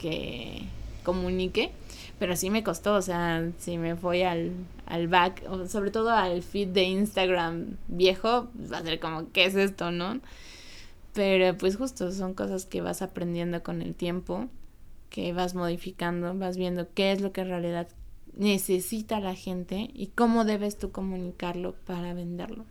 [0.01, 0.63] que
[1.05, 1.73] comunique.
[2.19, 4.53] Pero sí me costó, o sea, si me fui al,
[4.87, 9.45] al back, o sobre todo al feed de Instagram viejo, va a ser como, ¿qué
[9.47, 10.21] es esto, no?
[11.15, 14.49] Pero pues justo son cosas que vas aprendiendo con el tiempo,
[15.11, 17.89] que vas modificando, vas viendo qué es lo que en realidad
[18.35, 22.65] necesita la gente y cómo debes tú comunicarlo para venderlo.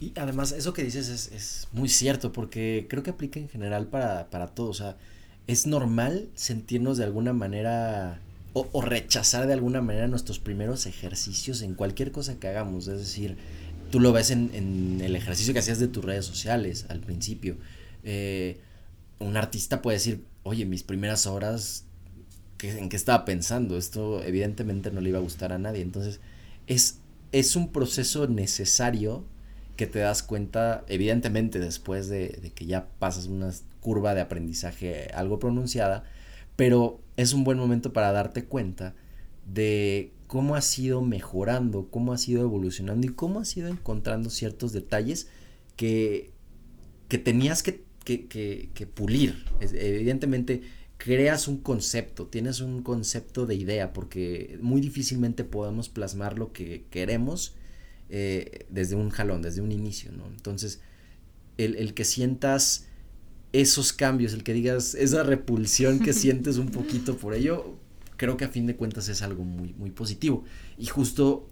[0.00, 3.86] Y además, eso que dices es, es muy cierto, porque creo que aplica en general
[3.86, 4.68] para, para todo.
[4.68, 4.96] O sea,
[5.46, 8.20] es normal sentirnos de alguna manera
[8.52, 12.88] o, o, rechazar de alguna manera nuestros primeros ejercicios en cualquier cosa que hagamos.
[12.88, 13.36] Es decir,
[13.90, 17.56] tú lo ves en, en el ejercicio que hacías de tus redes sociales al principio.
[18.02, 18.60] Eh,
[19.18, 21.20] un artista puede decir, oye, mis primeras
[22.68, 23.76] ¿en qué estaba pensando?
[23.76, 25.82] Esto evidentemente no le iba a gustar a nadie.
[25.82, 26.20] Entonces,
[26.66, 27.00] es,
[27.32, 29.24] es un proceso necesario
[29.76, 33.50] que te das cuenta, evidentemente después de, que ya pasas una
[33.80, 36.04] curva de aprendizaje algo pronunciada,
[36.56, 38.94] pero es un buen momento para darte cuenta
[39.52, 44.72] de cómo has ido mejorando, cómo has ido evolucionando y cómo has ido encontrando ciertos
[44.72, 45.28] detalles
[45.76, 46.30] que,
[47.08, 49.44] que tenías que, que, que pulir.
[49.60, 50.62] Evidentemente
[51.04, 56.86] creas un concepto, tienes un concepto de idea, porque muy difícilmente podemos plasmar lo que
[56.88, 57.56] queremos
[58.08, 60.26] eh, desde un jalón, desde un inicio, ¿no?
[60.28, 60.80] Entonces,
[61.58, 62.86] el, que sientas
[63.52, 67.76] esos cambios, el que digas esa repulsión que sientes un poquito por ello,
[68.16, 70.44] creo que a fin de cuentas es algo muy, muy positivo.
[70.78, 71.50] Y justo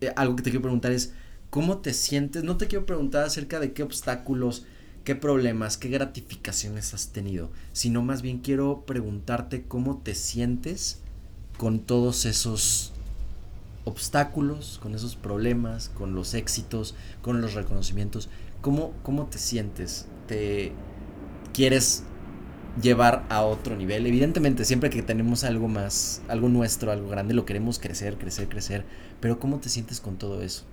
[0.00, 1.14] eh, algo que te quiero preguntar es,
[1.50, 2.44] ¿cómo te sientes?
[2.44, 4.66] No te quiero preguntar acerca de qué obstáculos,
[5.04, 11.00] qué problemas, qué gratificaciones has tenido, sino más bien quiero preguntarte cómo te sientes
[11.58, 12.92] con todos esos
[13.84, 18.28] obstáculos, con esos problemas, con los éxitos, con los reconocimientos.
[18.60, 20.06] ¿Cómo, cómo te sientes?
[20.28, 20.72] ¿Te
[21.52, 22.04] quieres
[22.80, 24.06] llevar a otro nivel.
[24.06, 28.84] Evidentemente, siempre que tenemos algo más, algo nuestro, algo grande, lo queremos crecer, crecer, crecer.
[29.20, 30.64] Pero ¿cómo te sientes con todo eso?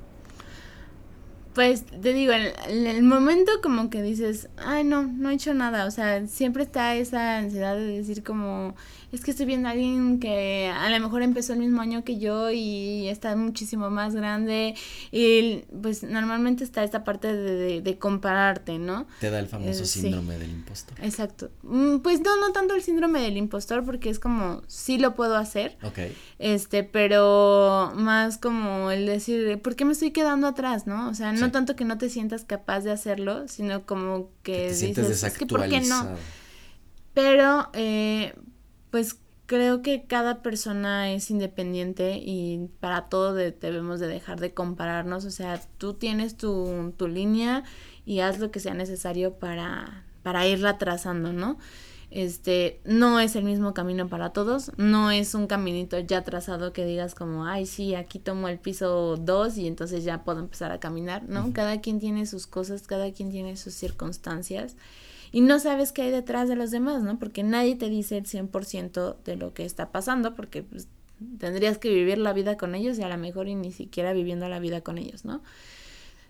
[1.53, 5.85] Pues te digo, en, el momento como que dices, ay no, no he hecho nada,
[5.85, 8.75] o sea, siempre está esa ansiedad de decir como,
[9.12, 12.19] es que estoy viendo a alguien que a lo mejor empezó el mismo año que
[12.19, 14.75] yo y está muchísimo más grande
[15.12, 19.07] y pues normalmente está esta parte de, de, compararte, ¿no?
[19.19, 20.97] Te da el famoso eh, síndrome del impostor.
[21.01, 21.49] Exacto.
[21.63, 25.35] Mm, pues no, no tanto el síndrome del impostor porque es como, sí lo puedo
[25.35, 25.77] hacer.
[25.81, 25.99] Ok.
[26.38, 31.09] Este, pero más como el decir, ¿por qué me estoy quedando atrás, no?
[31.09, 35.23] O sea, no tanto que no te sientas capaz de hacerlo, sino como que, dices,
[35.23, 36.15] es que ¿por qué no?
[37.13, 38.33] Pero, eh,
[38.91, 45.25] pues creo que cada persona es independiente y para todo debemos de dejar de compararnos,
[45.25, 47.63] o sea, tú tienes tu, tu línea
[48.05, 51.57] y haz lo que sea necesario para, para irla trazando, ¿no?
[52.11, 56.83] Este, no es el mismo camino para todos, no es un caminito ya trazado que
[56.83, 60.79] digas como, ay, sí, aquí tomo el piso 2 y entonces ya puedo empezar a
[60.79, 61.53] caminar, ¿no?
[61.53, 64.75] Cada quien tiene sus cosas, cada quien tiene sus circunstancias
[65.31, 67.19] y no sabes qué hay detrás de los demás, ¿no?
[67.19, 70.87] Porque nadie te dice el 100% de lo que está pasando, porque pues,
[71.37, 74.49] tendrías que vivir la vida con ellos y a lo mejor y ni siquiera viviendo
[74.49, 75.43] la vida con ellos, ¿no?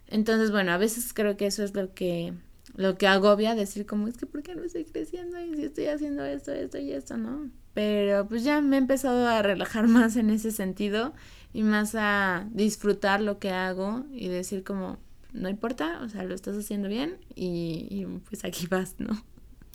[0.07, 2.33] Entonces, bueno, a veces creo que eso es lo que
[2.79, 5.87] lo que agobia decir como es que por qué no estoy creciendo y si estoy
[5.87, 7.51] haciendo esto, esto y esto, ¿no?
[7.73, 11.13] Pero pues ya me he empezado a relajar más en ese sentido
[11.51, 14.97] y más a disfrutar lo que hago y decir como
[15.33, 19.25] no importa, o sea, lo estás haciendo bien y, pues aquí vas, ¿no?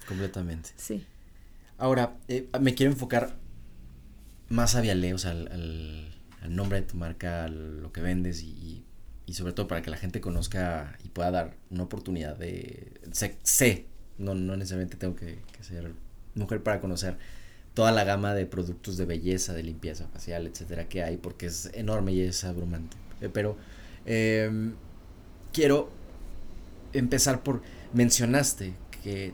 [0.09, 0.71] Completamente.
[0.77, 1.05] Sí.
[1.77, 3.37] Ahora, eh, me quiero enfocar
[4.49, 6.11] más a Viale, o sea, al,
[6.49, 8.84] nombre de tu marca, a lo que vendes y, y,
[9.33, 12.93] sobre todo para que la gente conozca y pueda dar una oportunidad de...
[13.13, 13.87] Sé, sé
[14.19, 15.93] no, no necesariamente tengo que, ser
[16.35, 17.17] mujer para conocer
[17.73, 21.71] toda la gama de productos de belleza, de limpieza facial, etcétera, que hay, porque es
[21.73, 22.97] enorme y es abrumante.
[23.21, 23.57] Eh, pero...
[24.07, 24.75] Eh,
[25.55, 25.89] quiero
[26.93, 27.63] empezar por,
[27.95, 29.33] mencionaste que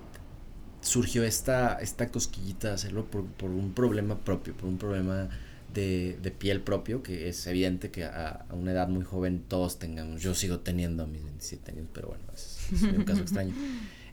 [0.83, 5.29] surgió esta, esta cosquillita de hacerlo por, por un problema propio, por un problema
[5.75, 10.23] de, de, piel propio, que es evidente que a, una edad muy joven todos tengamos,
[10.23, 13.55] yo sigo teniendo mis 27 años, pero bueno, es, un caso extraño.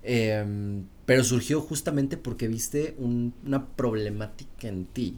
[0.10, 5.18] Em, pero surgió justamente porque viste un, una problemática en ti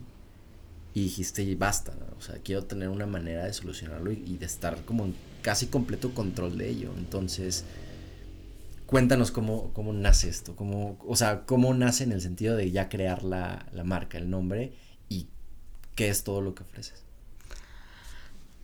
[0.94, 4.84] y dijiste, basta, o sea, quiero tener una manera de solucionarlo y, y de estar
[4.84, 6.90] como en casi completo control de ello.
[6.98, 7.64] Entonces,
[8.86, 12.88] cuéntanos cómo, cómo nace esto, cómo, o sea, cómo nace en el sentido de ya
[12.88, 14.72] crear la, la marca, el nombre
[16.00, 17.02] qué es todo lo que ofreces.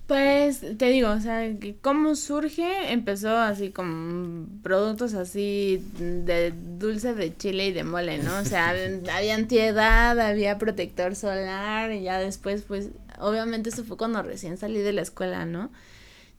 [0.06, 1.42] Pues te digo, o sea,
[1.82, 8.38] cómo surge, empezó así con productos así de dulce de chile y de mole, ¿no?
[8.38, 8.70] O sea,
[9.14, 14.78] había antiedad, había protector solar y ya después, pues, obviamente eso fue cuando recién salí
[14.78, 15.70] de la escuela, ¿no?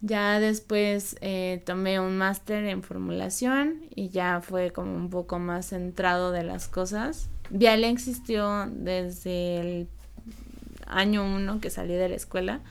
[0.02, 5.68] Ya después eh, tomé un máster en formulación y ya fue como un poco más
[5.68, 7.30] centrado de las cosas.
[7.52, 9.88] Viale existió desde el
[10.88, 12.62] año uno que salí de la escuela.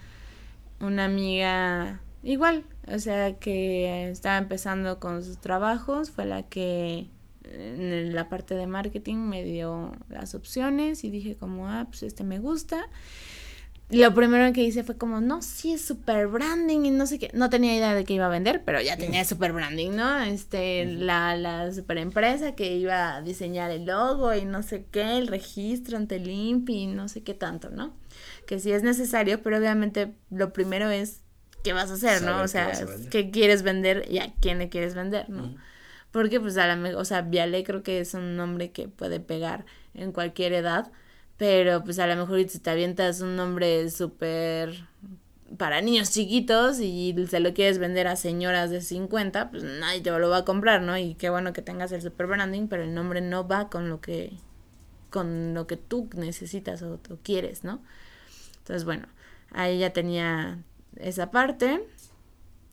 [0.81, 7.09] Una amiga igual, o sea, que estaba empezando con sus trabajos, fue la que
[7.45, 12.25] en la parte de marketing me dio las opciones y dije como, ah, pues este
[12.25, 12.89] me gusta
[13.89, 17.31] lo primero que hice fue como, no, sí, es super branding y no sé qué.
[17.35, 20.19] No tenía idea de que iba a vender, pero ya tenía super branding, ¿no?
[20.23, 25.19] Este, la, la super empresa que iba a diseñar el logo y no sé qué,
[25.19, 27.95] el registro ante el INPI y no sé qué tanto, ¿no?
[28.47, 31.21] Que sí es necesario, pero obviamente lo primero es
[31.63, 32.43] qué vas a hacer, ¿no?
[32.43, 32.73] O sea,
[33.11, 35.55] qué, quieres vender y a quién le quieres vender, ¿no?
[36.11, 39.65] Porque pues a la o sea, Viale creo que es un nombre que puede pegar
[39.95, 40.91] en cualquier edad
[41.37, 44.87] pero pues a lo mejor si te avientas un nombre súper
[45.59, 50.11] para niños chiquitos y se lo quieres vender a señoras de 50, pues nadie te
[50.11, 50.97] lo va a comprar, ¿no?
[50.99, 54.01] Y qué bueno que tengas el super branding, pero el nombre no va con lo
[54.01, 54.33] que
[55.11, 57.81] con lo que tú necesitas o, o quieres, ¿no?
[58.59, 59.07] Entonces, bueno,
[59.51, 60.59] ahí ya tenía
[60.97, 61.87] esa parte.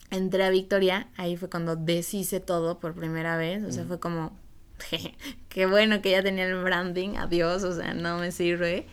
[0.10, 4.38] Entré a Victoria, ahí fue cuando deshice todo por primera vez, o sea, fue como
[5.50, 8.86] qué bueno que ya tenía el branding, adiós, o sea, no me sirve.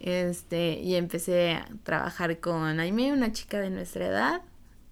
[0.00, 4.42] Este, y empecé a trabajar con Aime, una chica de nuestra edad,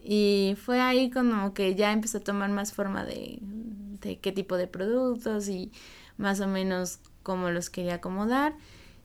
[0.02, 4.56] y fue ahí como que ya empezó a tomar más forma de, de qué tipo
[4.56, 5.72] de productos y
[6.16, 8.54] más o menos cómo los quería acomodar.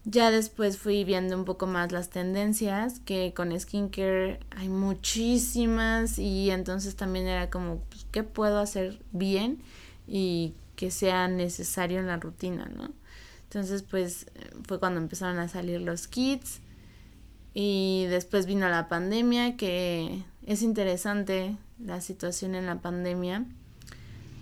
[0.08, 6.52] Ya después fui viendo un poco más las tendencias, que con skincare hay muchísimas y
[6.52, 9.64] entonces también era como, pues, ¿qué puedo hacer bien?
[10.08, 12.92] Y que sea necesario en la rutina, ¿no?
[13.44, 14.28] Entonces, pues
[14.68, 16.60] fue cuando empezaron a salir los kits
[17.54, 23.46] y después vino la pandemia, que es interesante la situación en la pandemia,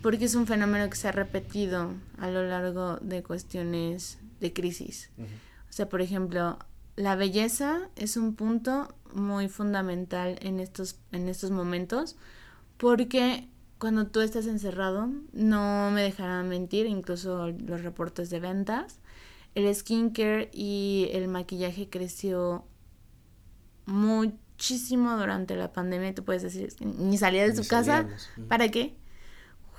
[0.01, 5.09] porque es un fenómeno que se ha repetido a lo largo de cuestiones de crisis.
[5.69, 6.57] O sea, por ejemplo,
[6.95, 12.15] la belleza es un punto muy fundamental en estos, en estos momentos,
[12.77, 13.47] porque
[13.84, 19.01] cuando tú estás encerrado, no me dejarán mentir, incluso los reportes de ventas,
[19.55, 22.65] el skincare y el maquillaje creció
[23.86, 26.15] muchísimo durante la pandemia.
[26.15, 28.07] Tú puedes decir, ni salía de su casa,
[28.47, 28.95] ¿para qué?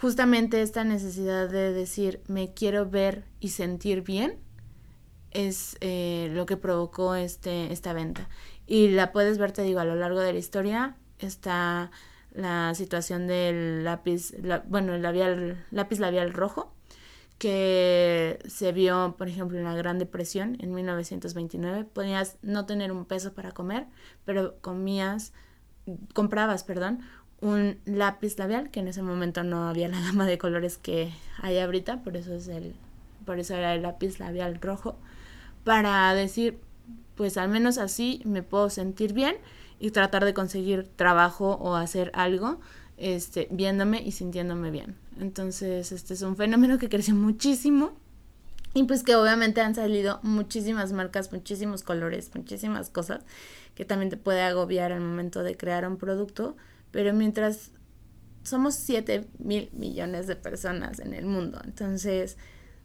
[0.03, 4.39] Justamente esta necesidad de decir, me quiero ver y sentir bien,
[5.31, 8.29] es eh, lo que provocó este, esta venta.
[8.67, 11.91] Y la puedes ver, te digo, a lo largo de la historia está
[12.35, 14.35] la situación del lápiz,
[14.67, 16.73] bueno, el labial, lápiz labial rojo,
[17.39, 21.85] que se vio, por ejemplo, en la Gran Depresión en 1929.
[21.85, 23.87] Podías no tener un peso para comer,
[24.25, 25.33] pero comías,
[26.13, 27.01] comprabas, perdón,
[27.41, 31.59] un lápiz labial, que en ese momento no había la gama de colores que hay
[31.59, 32.75] ahorita, por eso es el,
[33.25, 34.97] por eso era el lápiz labial rojo,
[35.63, 36.59] para decir,
[37.15, 39.37] pues al menos así me puedo sentir bien
[39.79, 42.61] y tratar de conseguir trabajo o hacer algo
[42.97, 44.97] este, viéndome y sintiéndome bien.
[45.21, 47.93] Entonces, este es un fenómeno que creció muchísimo
[48.73, 53.23] y pues que obviamente han salido muchísimas marcas, muchísimos colores, muchísimas cosas
[53.75, 56.57] que también te puede agobiar al momento de crear un producto,
[56.91, 57.71] pero mientras
[58.43, 62.37] somos 7 mil millones de personas en el mundo, entonces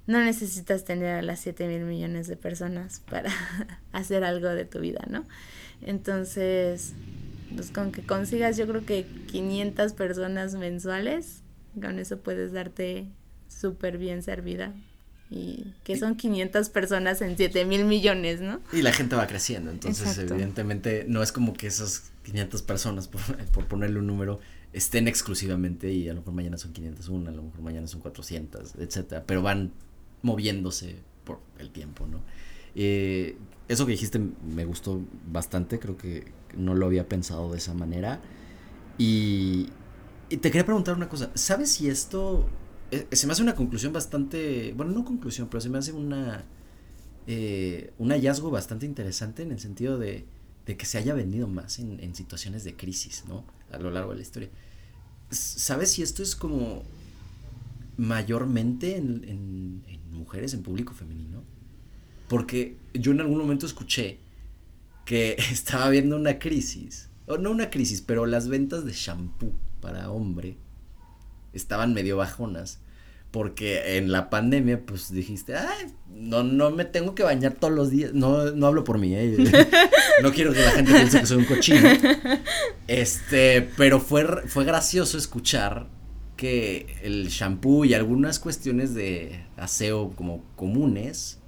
[0.07, 3.31] no necesitas tener a las 7 mil millones de personas para
[3.91, 5.25] hacer algo de tu vida, ¿no?
[5.81, 6.93] Entonces,
[7.55, 11.41] pues con que consigas yo creo que 500 personas mensuales,
[11.79, 13.07] con eso puedes darte
[13.47, 14.73] súper bien servida.
[15.31, 18.61] Y que son 500 personas en 7 mil millones, ¿no?
[18.73, 23.21] Y la gente va creciendo, entonces evidentemente no es como que esas 500 personas, por,
[23.51, 24.39] por, ponerle un número,
[24.73, 28.75] estén exclusivamente y a lo mejor mañana son 501, a lo mejor mañana son 400,
[28.79, 29.71] etcétera, pero van
[30.23, 32.21] moviéndose por el tiempo, ¿no?
[32.81, 37.73] Eh, eso que dijiste me gustó bastante, creo que no lo había pensado de esa
[37.73, 38.21] manera.
[38.97, 39.69] Y,
[40.29, 42.47] te quería preguntar una cosa, ¿sabes si esto...
[42.91, 44.73] Eh, se me hace una conclusión bastante...
[44.77, 46.45] Bueno, no conclusión, pero se me hace una...
[47.27, 50.25] Eh, un hallazgo bastante interesante en el sentido de,
[50.65, 53.43] de que se haya vendido más en, situaciones de crisis, ¿no?
[53.71, 54.49] A lo largo de la historia.
[55.31, 56.83] ¿Sabes si esto es como
[57.97, 61.43] mayormente en, en, en mujeres, en público femenino?
[62.29, 64.19] Porque yo en algún momento escuché
[65.03, 69.51] que estaba habiendo una crisis, o no una crisis, pero las ventas de shampoo
[69.81, 70.57] para hombre
[71.51, 72.79] estaban medio bajonas.
[73.31, 77.91] Porque en la pandemia, pues dijiste, ay, no, no me tengo que bañar todos los
[77.91, 78.11] días.
[78.11, 79.37] No, no hablo por mí, ¿eh?
[80.23, 81.89] no quiero que la gente piense que soy un cochino.
[82.87, 85.87] Este, pero fue, fue gracioso escuchar
[86.37, 91.38] que el shampoo y algunas cuestiones de aseo como comunes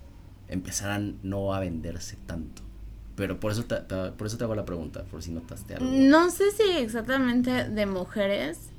[0.51, 2.61] empezaran no a venderse tanto.
[3.15, 5.89] Pero por eso te, por eso te hago la pregunta, por si notaste algo.
[5.91, 8.69] No sé si exactamente de mujeres,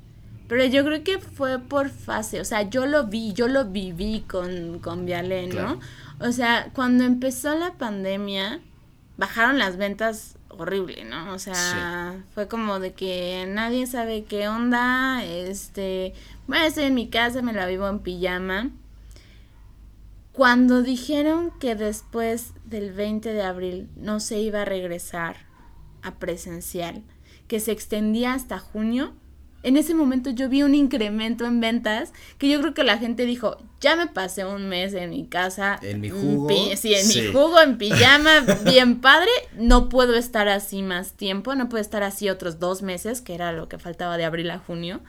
[0.48, 4.24] pero yo creo que fue por fase, o sea, yo lo vi, yo lo viví
[4.28, 5.80] con, con Viale, ¿no?
[6.20, 8.60] O sea, cuando empezó la pandemia,
[9.16, 11.32] bajaron las ventas horrible, ¿no?
[11.32, 16.14] O sea, fue como de que nadie sabe qué onda, este,
[16.46, 18.70] bueno, estoy en mi casa, me la vivo en pijama.
[20.32, 25.36] Cuando dijeron que después del 20 de abril no se iba a regresar
[26.02, 27.02] a presencial,
[27.48, 29.12] que se extendía hasta junio,
[29.62, 33.26] en ese momento yo vi un incremento en ventas que yo creo que la gente
[33.26, 35.78] dijo, ya me pasé un mes en mi casa.
[35.82, 36.48] En mi jugo.
[36.76, 39.30] Sí, en mi jugo, en pijama, bien padre.
[39.56, 43.52] No puedo estar así más tiempo, no puedo estar así otros dos meses, que era
[43.52, 45.00] lo que faltaba de abril a junio.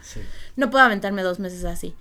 [0.55, 1.95] No puedo aventarme dos meses así.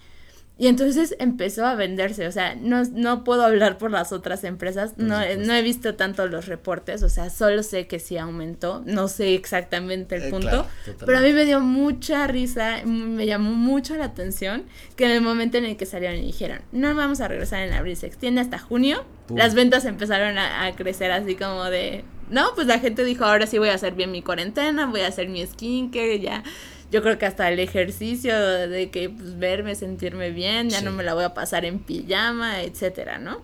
[0.63, 4.97] Y entonces empezó a venderse, o sea, no, no puedo hablar por las otras empresas,
[4.97, 9.09] no, no, he visto tanto los reportes, o sea, solo sé que sí aumentó, no
[9.09, 10.65] sé exactamente el eh, punto,
[11.05, 14.63] pero a mí me dio mucha risa, me llamó mucho la atención
[14.95, 17.73] que en el momento en el que salieron y dijeron, no vamos a regresar en
[17.73, 19.05] abril, se extiende hasta junio,
[19.35, 23.49] las ventas empezaron a, a crecer así como de, no, pues la gente dijo, ahora
[23.49, 26.45] sí voy a hacer bien mi cuarentena, voy a hacer mi skincare, ya
[26.93, 31.03] yo creo que hasta el ejercicio de que pues, verme, sentirme bien, ya no me
[31.03, 33.41] la voy a pasar en pijama, etcétera, ¿no?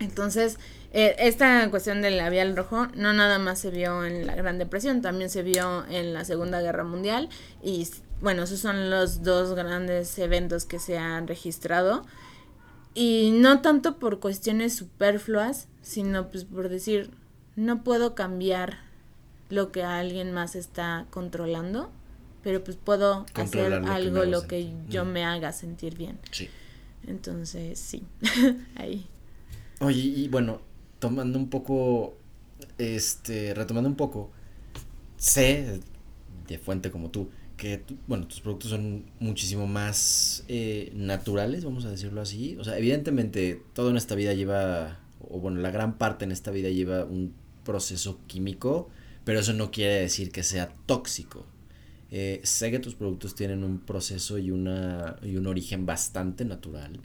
[0.00, 0.58] Entonces,
[0.92, 5.00] eh, esta cuestión del labial rojo no nada más se vio en la Gran Depresión,
[5.00, 7.28] también se vio en la Segunda Guerra Mundial
[7.62, 7.88] y
[8.20, 12.04] bueno, esos son los dos grandes eventos que se han registrado.
[12.94, 17.10] Y no tanto por cuestiones superfluas, sino pues por decir,
[17.54, 18.78] no puedo cambiar
[19.50, 21.90] lo que alguien más está controlando,
[22.44, 26.18] pero pues puedo hacer algo lo que yo me haga sentir bien.
[26.30, 26.48] Sí.
[27.06, 28.02] Entonces, sí,
[28.76, 29.06] ahí.
[29.80, 30.60] Oye, y bueno,
[30.98, 32.16] tomando un poco,
[32.78, 34.30] este, retomando un poco,
[35.16, 35.80] sé
[36.46, 41.90] de fuente como tú, que, bueno, tus productos son muchísimo más eh, naturales, vamos a
[41.90, 42.56] decirlo así.
[42.58, 46.50] O sea, evidentemente todo en esta vida lleva, o bueno, la gran parte en esta
[46.50, 47.32] vida lleva un
[47.64, 48.90] proceso químico,
[49.24, 51.46] pero eso no quiere decir que sea tóxico.
[52.16, 57.00] Eh, sé que tus productos tienen un proceso y, una, y un origen bastante natural.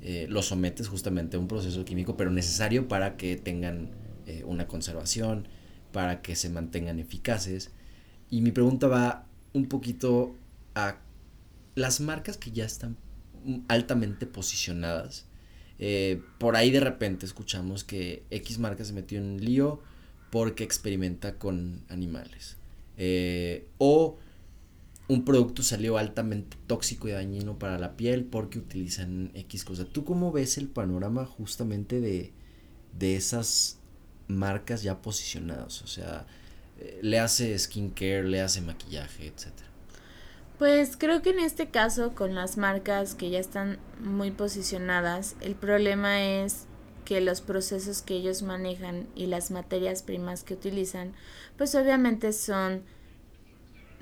[0.00, 3.90] Eh, los sometes justamente a un proceso químico, pero necesario para que tengan
[4.26, 5.48] eh, una conservación,
[5.92, 7.72] para que se mantengan eficaces.
[8.30, 10.34] Y mi pregunta va un poquito
[10.74, 10.96] a
[11.74, 12.96] las marcas que ya están
[13.68, 15.26] altamente posicionadas.
[16.38, 19.82] por ahí de repente escuchamos que X marca se metió en lío
[20.30, 22.56] porque experimenta con animales.
[23.76, 24.18] o
[25.06, 29.84] un producto salió altamente tóxico y dañino para la piel porque utilizan X cosa.
[29.84, 32.32] ¿Tú cómo ves el panorama justamente de,
[32.98, 33.78] de esas
[34.28, 35.82] marcas ya posicionadas?
[35.82, 36.26] O sea,
[36.80, 39.68] eh, le hace skincare, le hace maquillaje, etcétera.
[40.58, 45.56] Pues creo que en este caso, con las marcas que ya están muy posicionadas, el
[45.56, 46.66] problema es
[47.04, 51.12] que los procesos que ellos manejan y las materias primas que utilizan,
[51.58, 52.84] pues obviamente son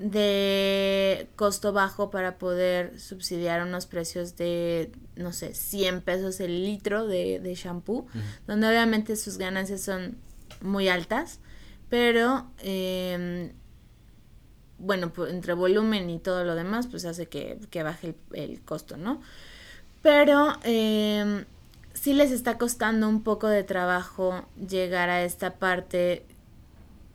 [0.03, 7.07] de costo bajo para poder subsidiar unos precios de, no sé, 100 pesos el litro
[7.07, 8.05] de, de shampoo,
[8.45, 10.17] donde obviamente sus ganancias son
[10.61, 11.39] muy altas,
[11.89, 13.53] pero em,
[14.77, 19.21] bueno, pues, entre volumen y todo lo demás, pues hace que, baje el, costo, ¿no?
[20.01, 21.45] Pero eh,
[21.93, 26.25] sí les está costando un poco de trabajo llegar a esta parte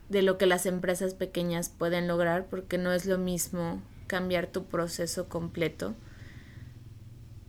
[0.09, 4.65] de lo que las empresas pequeñas pueden lograr, porque no es lo mismo cambiar tu
[4.65, 5.95] proceso completo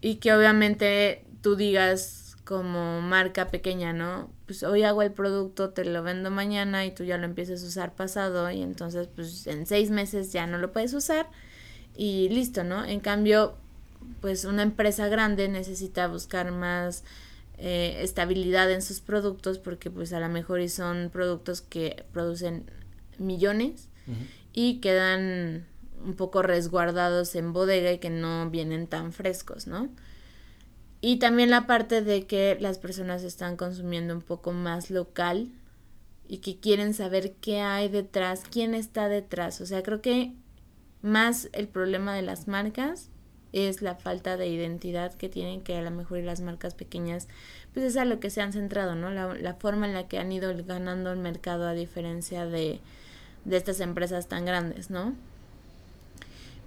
[0.01, 4.29] y que obviamente tú digas como marca pequeña, ¿no?
[4.45, 7.67] Pues hoy hago el producto, te lo vendo mañana y tú ya lo empiezas a
[7.67, 11.27] usar pasado y entonces pues en seis meses ya no lo puedes usar
[11.95, 12.85] y listo, ¿no?
[12.85, 13.55] En cambio,
[14.21, 17.03] pues una empresa grande necesita buscar más
[17.61, 22.71] eh, estabilidad en sus productos porque pues a lo mejor son productos que producen
[23.17, 23.89] millones
[24.53, 25.67] y quedan
[26.03, 29.89] un poco resguardados en bodega y que no vienen tan frescos, ¿no?
[31.01, 35.49] Y también la parte de que las personas están consumiendo un poco más local
[36.29, 39.59] y que quieren saber qué hay detrás, quién está detrás.
[39.59, 40.33] O sea, creo que
[41.01, 43.08] más el problema de las marcas
[43.53, 47.27] es la falta de identidad que tienen que a lo mejor las marcas pequeñas
[47.73, 49.09] pues es a lo que se han centrado, ¿no?
[49.09, 52.79] La, la forma en la que han ido ganando el mercado a diferencia de,
[53.45, 55.15] de estas empresas tan grandes, ¿no?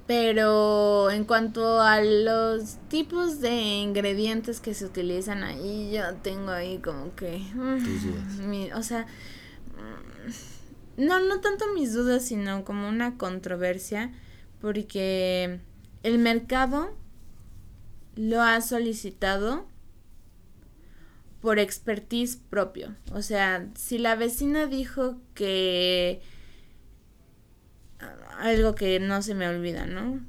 [0.07, 6.79] Pero en cuanto a los tipos de ingredientes que se utilizan ahí, yo tengo ahí
[6.79, 7.39] como que...
[7.55, 14.13] Mm, o sea, mm, no, no tanto mis dudas, sino como una controversia,
[14.61, 15.61] porque
[16.03, 16.97] el mercado
[18.15, 19.67] lo ha solicitado
[21.41, 22.95] por expertise propio.
[23.13, 26.21] O sea, si la vecina dijo que
[28.39, 30.21] algo que no se me olvida, ¿no?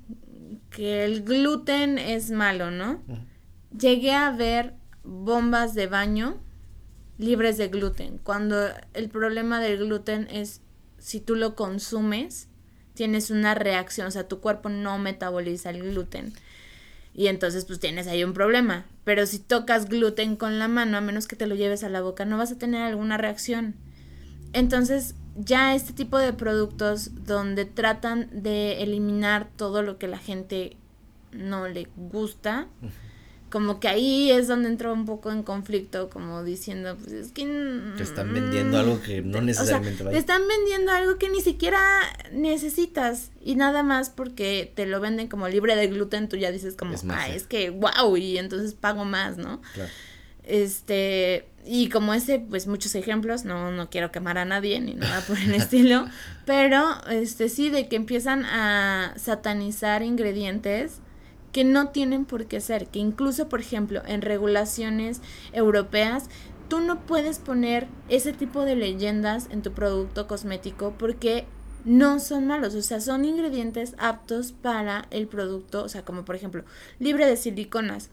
[0.69, 3.01] Que el gluten es malo, ¿no?
[3.77, 6.39] Llegué a ver bombas de baño
[7.17, 8.55] libres de gluten, cuando
[8.93, 10.61] el problema del gluten es
[10.97, 12.49] si tú lo consumes,
[12.93, 16.33] tienes una reacción, o sea, tu cuerpo no metaboliza el gluten.
[17.15, 18.85] Y entonces pues tienes ahí un problema.
[19.03, 22.01] Pero si tocas gluten con la mano, a menos que te lo lleves a la
[22.01, 23.75] boca, no vas a tener alguna reacción.
[24.53, 30.77] Entonces ya este tipo de productos donde tratan de eliminar todo lo que la gente
[31.31, 32.67] no le gusta,
[33.53, 37.45] como que ahí es donde entró un poco en conflicto, como diciendo, pues es que...
[37.95, 41.79] Te están vendiendo algo que no necesariamente o Te están vendiendo algo que ni siquiera
[42.31, 46.75] necesitas y nada más porque te lo venden como libre de gluten, tú ya dices
[46.75, 49.61] como, es ah, es que wow, y entonces pago más, ¿no?
[49.75, 49.91] Claro.
[50.45, 55.21] Este, y como ese, pues muchos ejemplos, no, no quiero quemar a nadie ni nada
[55.27, 56.07] por el estilo,
[56.47, 61.02] pero este sí, de que empiezan a satanizar ingredientes
[61.53, 65.21] que no tienen por qué ser, que incluso, por ejemplo, en regulaciones
[65.53, 66.25] europeas,
[66.67, 71.45] tú no puedes poner ese tipo de leyendas en tu producto cosmético porque
[71.85, 76.35] no son malos, o sea, son ingredientes aptos para el producto, o sea, como por
[76.35, 76.63] ejemplo,
[76.99, 78.09] libre de siliconas.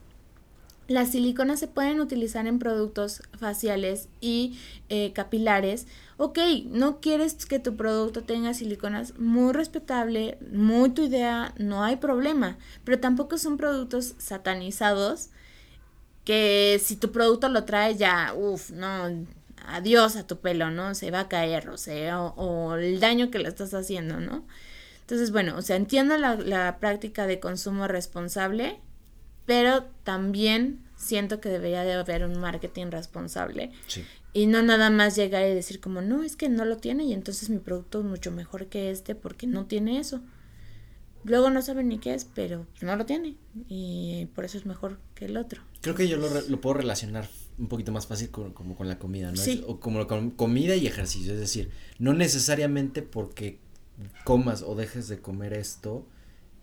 [0.91, 5.87] Las siliconas se pueden utilizar en productos faciales y eh, capilares.
[6.17, 11.95] Ok, no quieres que tu producto tenga siliconas, muy respetable, muy tu idea, no hay
[11.95, 12.59] problema.
[12.83, 15.29] Pero tampoco son productos satanizados
[16.25, 19.27] que si tu producto lo trae ya, uff, no,
[19.67, 20.97] adiós a tu pelo, ¿no?
[20.97, 24.45] Se va a caer, o sea, o, el daño que le estás haciendo, ¿no?
[25.03, 28.81] Entonces, bueno, o sea, entiendo la, la práctica de consumo responsable,
[29.47, 33.73] pero también siento que debería de haber un marketing responsable.
[34.33, 37.13] Y no nada más llegar y decir como, no, es que no lo tiene y
[37.13, 40.21] entonces mi producto es mucho mejor que este porque no tiene eso.
[41.25, 43.37] Luego no saben ni qué es, pero no lo tiene
[43.69, 45.63] y por eso es mejor que el otro.
[45.81, 47.29] Creo que yo lo, lo puedo relacionar
[47.61, 49.43] un poquito más fácil con, como con la comida, ¿no?
[49.67, 53.59] o como con comida y ejercicio, es decir, no necesariamente porque
[54.25, 56.07] comas o dejes de comer esto,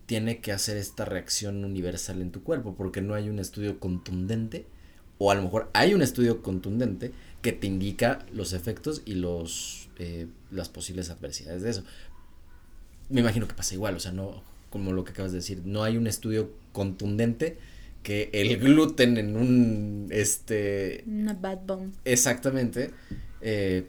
[0.08, 4.66] tiene que hacer esta reacción universal en tu cuerpo, porque no hay un estudio contundente,
[5.20, 9.90] o a lo mejor hay un estudio contundente que te indica los efectos y los
[10.00, 11.84] eh, las posibles adversidades de eso.
[13.10, 15.84] Me imagino que pasa igual, o sea, no, como lo que acabas de decir, no
[15.84, 17.58] hay un estudio contundente
[18.02, 22.92] que el gluten en un este una bad bomb exactamente
[23.42, 23.88] eh,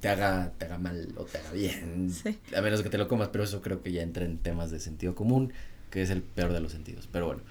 [0.00, 2.10] te haga, te haga mal o te haga bien.
[2.56, 4.80] A menos que te lo comas, pero eso creo que ya entra en temas de
[4.80, 5.52] sentido común,
[5.90, 7.08] que es el peor de los sentidos.
[7.10, 7.42] Pero bueno,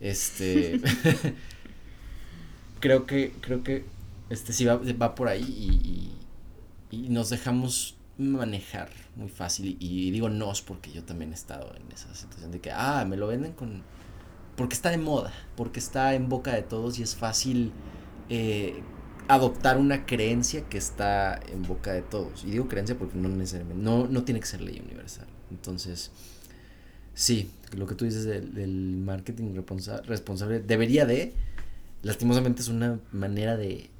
[0.00, 0.80] este.
[2.80, 3.84] creo que, creo que
[4.30, 9.76] este sí va, va por ahí y, y, nos dejamos manejar muy fácil.
[9.80, 13.16] Y, digo nos porque yo también he estado en esa situación de que, ah, me
[13.16, 13.82] lo venden con.
[14.56, 17.72] Porque está de moda, porque está en boca de todos y es fácil
[18.30, 18.80] eh,
[19.28, 22.44] adoptar una creencia que está en boca de todos.
[22.44, 25.26] Y digo creencia porque no necesariamente, no, no tiene que ser ley universal.
[25.50, 26.10] Entonces,
[27.14, 29.54] sí, lo que tú dices del, marketing
[30.04, 31.32] responsable debería de,
[32.02, 33.90] lastimosamente es una manera de,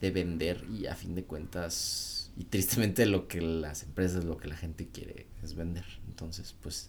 [0.00, 4.48] de vender y a fin de cuentas, y tristemente lo que las empresas, lo que
[4.48, 5.84] la gente quiere es vender.
[6.08, 6.88] Entonces, pues...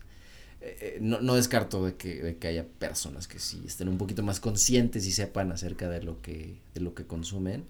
[0.61, 3.97] Eh, eh, no, no, descarto de que, de que haya personas que sí estén un
[3.97, 7.65] poquito más conscientes y sepan acerca de lo que, de lo que consumen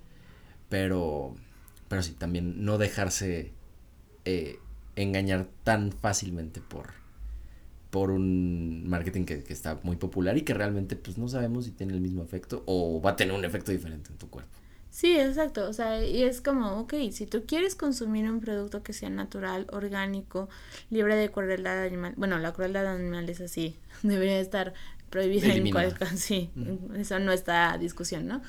[0.70, 1.36] pero,
[1.88, 3.52] pero sí, también no dejarse
[4.26, 4.60] eh,
[4.96, 6.94] engañar tan fácilmente por,
[7.90, 11.72] por un marketing que, que, está muy popular y que realmente pues no sabemos si
[11.72, 14.52] tiene el mismo efecto o va a tener un efecto diferente en tu cuerpo.
[14.96, 18.94] Sí, exacto, o sea, y es como, ok, si tú quieres consumir un producto que
[18.94, 20.48] sea natural, orgánico,
[20.90, 24.74] libre de crueldad animal, bueno, la crueldad animal es así, debería estar
[25.16, 26.50] prohibida en cualquier, sí,
[26.98, 28.42] eso no está discusión, ¿no?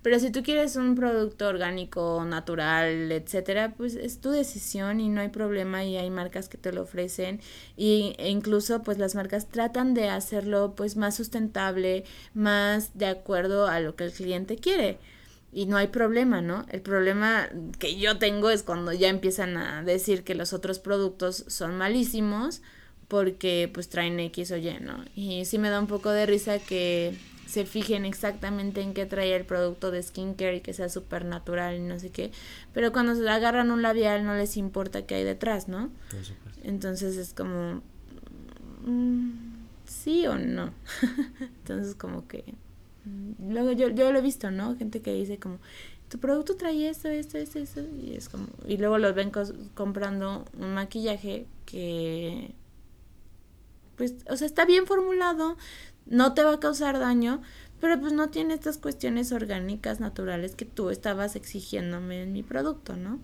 [0.00, 5.20] Pero si tú quieres un producto orgánico, natural, etcétera, pues es tu decisión y no
[5.20, 7.40] hay problema y hay marcas que te lo ofrecen
[7.76, 13.66] y, e incluso pues las marcas tratan de hacerlo pues más sustentable, más de acuerdo
[13.66, 14.98] a lo que el cliente quiere
[15.52, 16.66] y no hay problema, ¿no?
[16.70, 17.48] El problema
[17.78, 22.62] que yo tengo es cuando ya empiezan a decir que los otros productos son malísimos
[23.08, 25.04] porque pues traen X o Y, ¿no?
[25.14, 27.14] Y sí me da un poco de risa que
[27.46, 31.76] se fijen exactamente en qué trae el producto de skincare y que sea súper natural
[31.76, 32.32] y no sé qué.
[32.72, 35.90] Pero cuando se agarran un labial no les importa qué hay detrás, ¿no?
[36.64, 37.80] Entonces es como...
[38.84, 39.30] Mm,
[39.86, 40.72] sí o no.
[41.40, 42.42] Entonces como que...
[43.04, 44.76] Mm, luego yo, yo lo he visto, ¿no?
[44.76, 45.58] Gente que dice como,
[46.08, 47.82] tu producto trae esto, esto, esto, esto.
[48.02, 48.48] Y es como...
[48.66, 49.30] Y luego los ven
[49.74, 52.52] comprando un maquillaje que...
[53.96, 55.56] Pues, o sea, está bien formulado,
[56.06, 57.42] no te va a causar daño,
[57.80, 62.96] pero pues no tiene estas cuestiones orgánicas naturales que tú estabas exigiéndome en mi producto,
[62.96, 63.20] ¿no?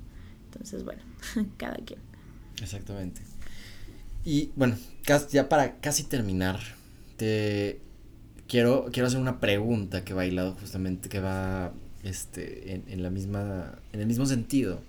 [0.47, 1.03] Entonces, bueno,
[1.57, 2.01] cada quien.
[2.61, 3.23] Exactamente.
[4.25, 4.77] Y bueno,
[5.31, 6.61] ya para casi terminar,
[7.17, 7.81] te
[8.49, 13.11] quiero, quiero hacer una pregunta que va hilado justamente, que va este, en, en, la
[13.11, 14.83] misma, en el mismo sentido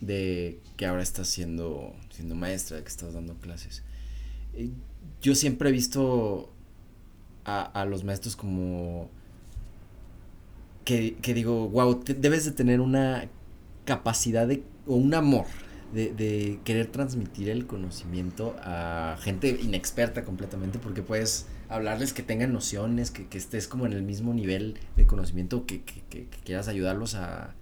[0.00, 3.82] de que ahora estás siendo, siendo maestra, que estás dando clases.
[5.24, 6.52] Yo siempre he visto
[7.46, 9.08] a, a los maestros como
[10.84, 13.30] que, que digo, wow, debes de tener una
[13.86, 15.46] capacidad de, o un amor
[15.94, 22.52] de, de, querer transmitir el conocimiento a gente inexperta completamente, porque puedes hablarles que tengan
[22.52, 26.68] nociones, que, que estés como en el mismo nivel de conocimiento, que, que, que quieras
[26.68, 27.54] ayudarlos a,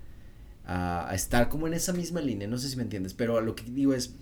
[0.67, 3.55] a, a, estar como en esa misma línea, no sé si me entiendes, pero lo
[3.55, 4.17] que digo es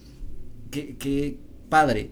[0.71, 1.39] que, que
[1.71, 2.11] padre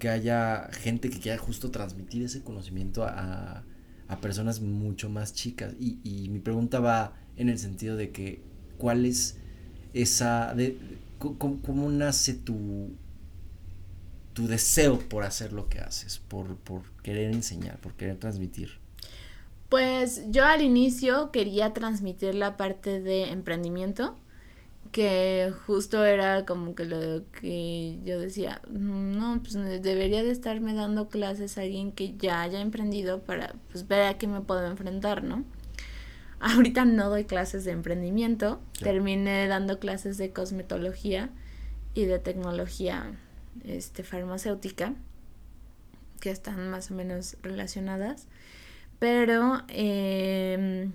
[0.00, 3.62] que haya gente que quiera justo transmitir ese conocimiento a,
[4.08, 5.74] a personas mucho más chicas.
[5.78, 8.42] Y, y, mi pregunta va en el sentido de que,
[8.78, 9.36] ¿cuál es
[9.94, 10.52] esa...
[10.54, 10.76] De,
[11.18, 12.90] cómo, nace tu,
[14.32, 18.80] tu deseo por hacer lo que haces, por, por querer enseñar, por querer transmitir?
[19.68, 24.16] Pues yo al inicio quería transmitir la parte de emprendimiento,
[24.92, 31.08] que justo era como que lo que yo decía, no, pues debería de estarme dando
[31.08, 35.22] clases a alguien que ya haya emprendido para pues ver a qué me puedo enfrentar,
[35.22, 35.44] ¿no?
[36.40, 41.30] Ahorita no doy clases de emprendimiento, terminé dando clases de cosmetología
[41.94, 43.12] y de tecnología
[43.64, 44.94] este, farmacéutica,
[46.20, 48.26] que están más o menos relacionadas.
[48.98, 50.92] Pero, em,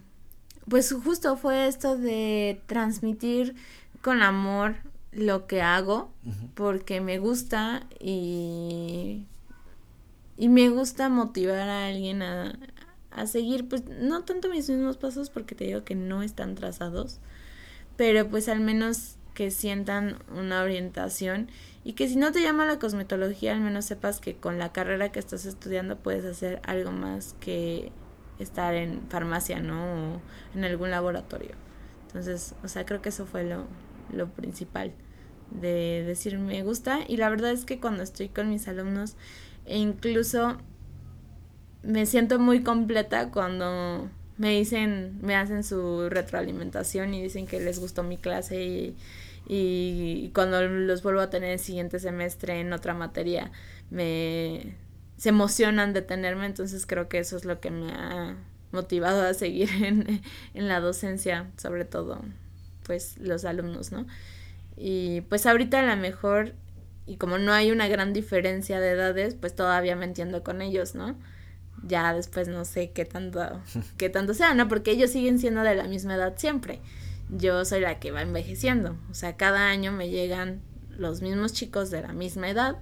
[0.70, 3.56] pues justo fue esto de transmitir
[4.06, 4.76] con amor
[5.12, 6.14] lo que hago,
[6.54, 9.26] porque me gusta y,
[10.38, 12.60] y me gusta motivar a alguien a,
[13.10, 17.20] a seguir, pues no tanto mis mismos pasos, porque te digo que no están trazados,
[17.98, 21.50] pero pues al menos que sientan una orientación
[21.84, 25.12] y que si no te llama la cosmetología, al menos sepas que con la carrera
[25.12, 27.92] que estás estudiando puedes hacer algo más que
[28.38, 30.18] estar en farmacia, ¿no?
[30.18, 30.22] O
[30.54, 31.56] en algún laboratorio.
[32.06, 33.66] Entonces, o sea, creo que eso fue lo,
[34.12, 34.94] lo principal
[35.52, 37.00] de decir me gusta.
[37.08, 39.16] Y la verdad es que cuando estoy con mis alumnos
[39.66, 40.58] e incluso
[41.84, 47.80] me siento muy completa cuando me dicen, me hacen su retroalimentación y dicen que les
[47.80, 48.96] gustó mi clase y,
[49.48, 53.52] y cuando los vuelvo a tener el siguiente semestre en otra materia
[53.90, 54.76] me
[55.18, 58.36] se emocionan de tenerme, entonces creo que eso es lo que me ha
[58.72, 60.22] motivado a seguir en,
[60.54, 62.22] en la docencia, sobre todo
[62.86, 64.06] pues los alumnos, ¿no?
[64.78, 66.54] Y pues ahorita a lo mejor,
[67.06, 70.96] y como no hay una gran diferencia de edades, pues todavía me entiendo con ellos,
[70.96, 71.18] ¿no?
[71.86, 73.62] Ya después no sé qué tanto,
[73.98, 74.68] qué tanto sea, ¿no?
[74.68, 76.82] Porque ellos siguen siendo de la misma edad siempre
[77.30, 78.98] yo soy la que va envejeciendo.
[79.10, 80.62] O sea, cada año me llegan
[80.98, 82.78] los mismos chicos de la misma edad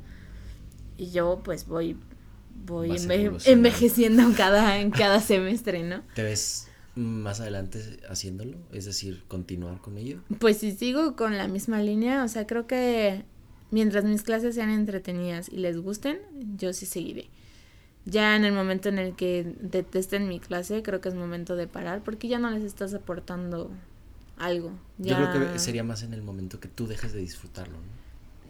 [0.97, 1.97] y yo pues voy
[2.65, 2.95] voy
[3.45, 6.03] envejeciendo cada, en cada semestre, ¿no?
[6.13, 7.79] ¿Te ves más adelante
[8.09, 8.57] haciéndolo?
[8.71, 10.21] Es decir, continuar con ello.
[10.39, 13.23] Pues si sigo con la misma línea, o sea, creo que
[13.71, 16.19] mientras mis clases sean entretenidas y les gusten,
[16.57, 17.29] yo sí seguiré.
[18.05, 21.67] Ya en el momento en el que detesten mi clase, creo que es momento de
[21.67, 23.71] parar porque ya no les estás aportando
[24.37, 24.71] algo.
[24.97, 28.02] Yo creo que sería más en el momento que tú dejes de disfrutarlo, ¿no?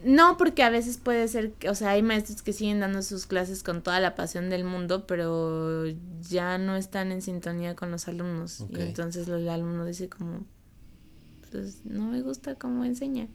[0.05, 3.25] No, porque a veces puede ser, que, o sea, hay maestros que siguen dando sus
[3.25, 5.85] clases con toda la pasión del mundo, pero
[6.21, 8.65] ya no están en sintonía con los alumnos.
[8.69, 10.45] Y entonces el alumno dice como,
[11.51, 13.27] pues no me gusta cómo enseña,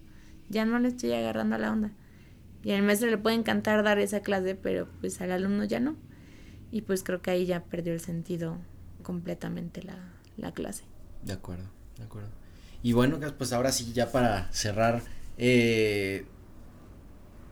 [0.48, 1.92] ya no le estoy agarrando a la onda.
[2.62, 5.96] Y al maestro le puede encantar dar esa clase, pero pues al alumno ya no.
[6.70, 8.58] Y pues creo que ahí ya perdió el sentido
[9.02, 9.96] completamente la,
[10.36, 10.84] la clase.
[11.24, 11.64] De acuerdo,
[11.96, 12.28] de acuerdo.
[12.82, 15.02] Y bueno, pues ahora sí, ya para cerrar,
[15.36, 16.26] eh,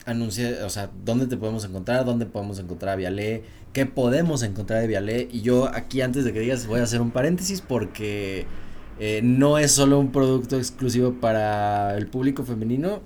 [0.07, 3.43] anuncia, o sea, dónde te podemos encontrar, dónde podemos encontrar a Vialé,
[3.73, 5.29] qué podemos encontrar de Vialé.
[5.31, 8.47] Y yo aquí antes de que digas voy a hacer un paréntesis porque
[8.99, 13.03] eh, no es solo un producto exclusivo para el público femenino.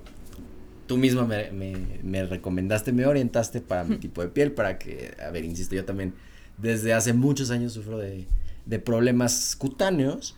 [0.87, 1.73] Tú misma me, me,
[2.03, 5.85] me recomendaste, me orientaste para mi tipo de piel, para que, a ver, insisto, yo
[5.85, 6.13] también
[6.57, 8.27] desde hace muchos años sufro de,
[8.65, 10.35] de problemas cutáneos.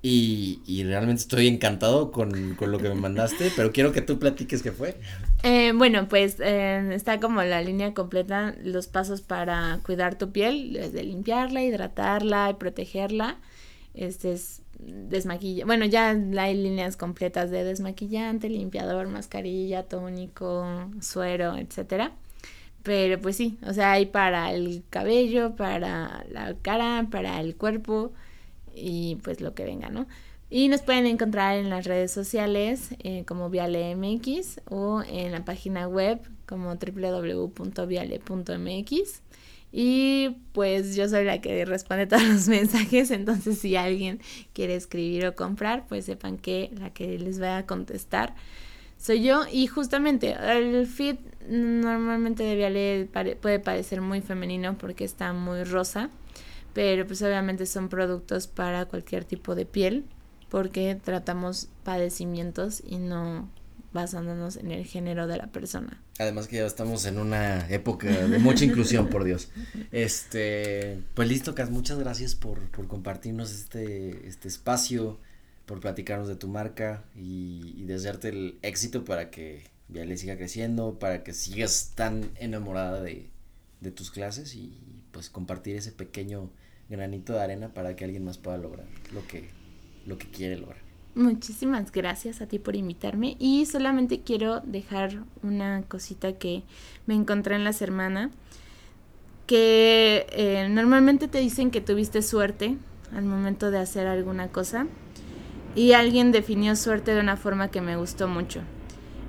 [0.00, 4.18] Y, y, realmente estoy encantado con, con, lo que me mandaste, pero quiero que tú
[4.18, 4.96] platiques qué fue.
[5.42, 10.72] Eh, bueno, pues eh, está como la línea completa, los pasos para cuidar tu piel,
[10.72, 13.38] desde limpiarla, hidratarla y protegerla.
[13.94, 22.12] Este es desmaquilla, bueno, ya hay líneas completas de desmaquillante, limpiador, mascarilla, tónico, suero, etcétera.
[22.84, 28.12] Pero pues sí, o sea, hay para el cabello, para la cara, para el cuerpo
[28.80, 30.06] y pues lo que venga, ¿no?
[30.50, 35.86] Y nos pueden encontrar en las redes sociales eh, como VialeMX o en la página
[35.88, 37.52] web como www.viale.mx.
[39.70, 44.20] Y pues yo soy la que responde todos los mensajes, entonces si alguien
[44.54, 48.34] quiere escribir o comprar, pues sepan que la que les va a contestar
[48.96, 49.42] soy yo.
[49.50, 56.10] Y justamente el fit normalmente de Viale puede parecer muy femenino porque está muy rosa
[56.78, 60.04] pero pues obviamente son productos para cualquier tipo de piel
[60.48, 63.50] porque tratamos padecimientos y no
[63.92, 66.00] basándonos en el género de la persona.
[66.20, 69.48] Además que ya estamos en una época de mucha inclusión, por Dios.
[69.90, 75.18] Este, pues listo, Cas, muchas gracias por, por compartirnos este, este espacio,
[75.66, 81.00] por platicarnos de tu marca y, desearte el éxito para que ya le siga creciendo,
[81.00, 83.30] para que sigas tan enamorada de,
[83.80, 86.52] de tus clases y pues compartir ese pequeño
[86.88, 89.48] granito de arena para que alguien más pueda lograr lo que,
[90.06, 90.88] lo que quiere lograr.
[91.14, 96.62] Muchísimas gracias a ti por invitarme y solamente quiero dejar una cosita que
[97.06, 98.30] me encontré en la semana.
[99.46, 102.76] que eh, normalmente te dicen que tuviste suerte
[103.14, 104.86] al momento de hacer alguna cosa
[105.74, 108.60] y alguien definió suerte de una forma que me gustó mucho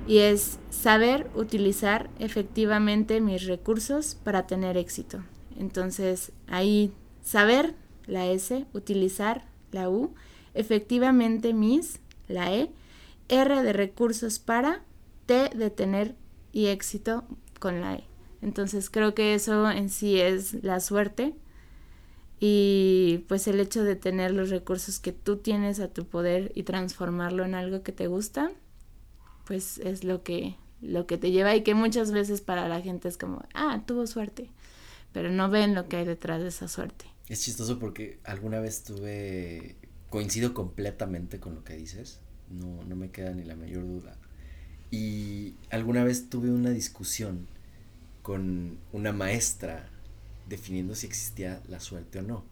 [0.06, 5.22] y es saber utilizar efectivamente mis recursos para tener éxito.
[5.58, 6.92] Entonces ahí
[7.22, 7.74] saber
[8.06, 10.14] la S, utilizar la U,
[10.54, 12.70] efectivamente mis, la E,
[13.28, 14.82] R de recursos para,
[15.26, 16.16] T de tener
[16.52, 17.24] y éxito
[17.58, 18.04] con la E.
[18.42, 21.34] Entonces creo que eso en sí es la suerte
[22.40, 26.62] y pues el hecho de tener los recursos que tú tienes a tu poder y
[26.62, 28.50] transformarlo en algo que te gusta,
[29.44, 33.08] pues es lo que lo que te lleva y que muchas veces para la gente
[33.08, 34.48] es como, ah, tuvo suerte,
[35.12, 37.04] pero no ven lo que hay detrás de esa suerte.
[37.30, 39.76] Es chistoso porque alguna vez tuve,
[40.08, 42.18] coincido completamente con lo que dices,
[42.50, 44.16] no, no me queda ni la mayor duda.
[44.90, 47.46] Y alguna vez tuve una discusión
[48.22, 49.88] con una maestra
[50.48, 52.44] definiendo si existía la suerte o no.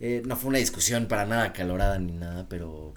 [0.00, 2.94] Eh, no fue una discusión para nada calorada ni nada, pero,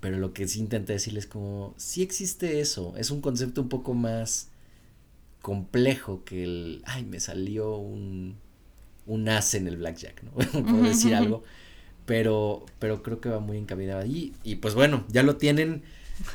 [0.00, 3.94] pero lo que sí intenté decirles como, sí existe eso, es un concepto un poco
[3.94, 4.50] más
[5.40, 8.36] complejo que el, ay, me salió un,
[9.06, 10.32] un as en el blackjack, ¿no?
[10.64, 11.42] Puedo decir algo,
[12.06, 14.32] pero, pero creo que va muy encaminado allí.
[14.44, 15.82] Y pues bueno, ya lo tienen.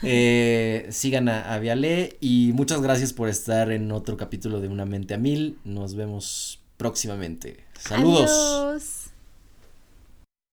[0.03, 4.85] Eh, sigan a, a Viale y muchas gracias por estar en otro capítulo de Una
[4.85, 5.57] Mente a Mil.
[5.63, 7.57] Nos vemos próximamente.
[7.79, 9.06] Saludos.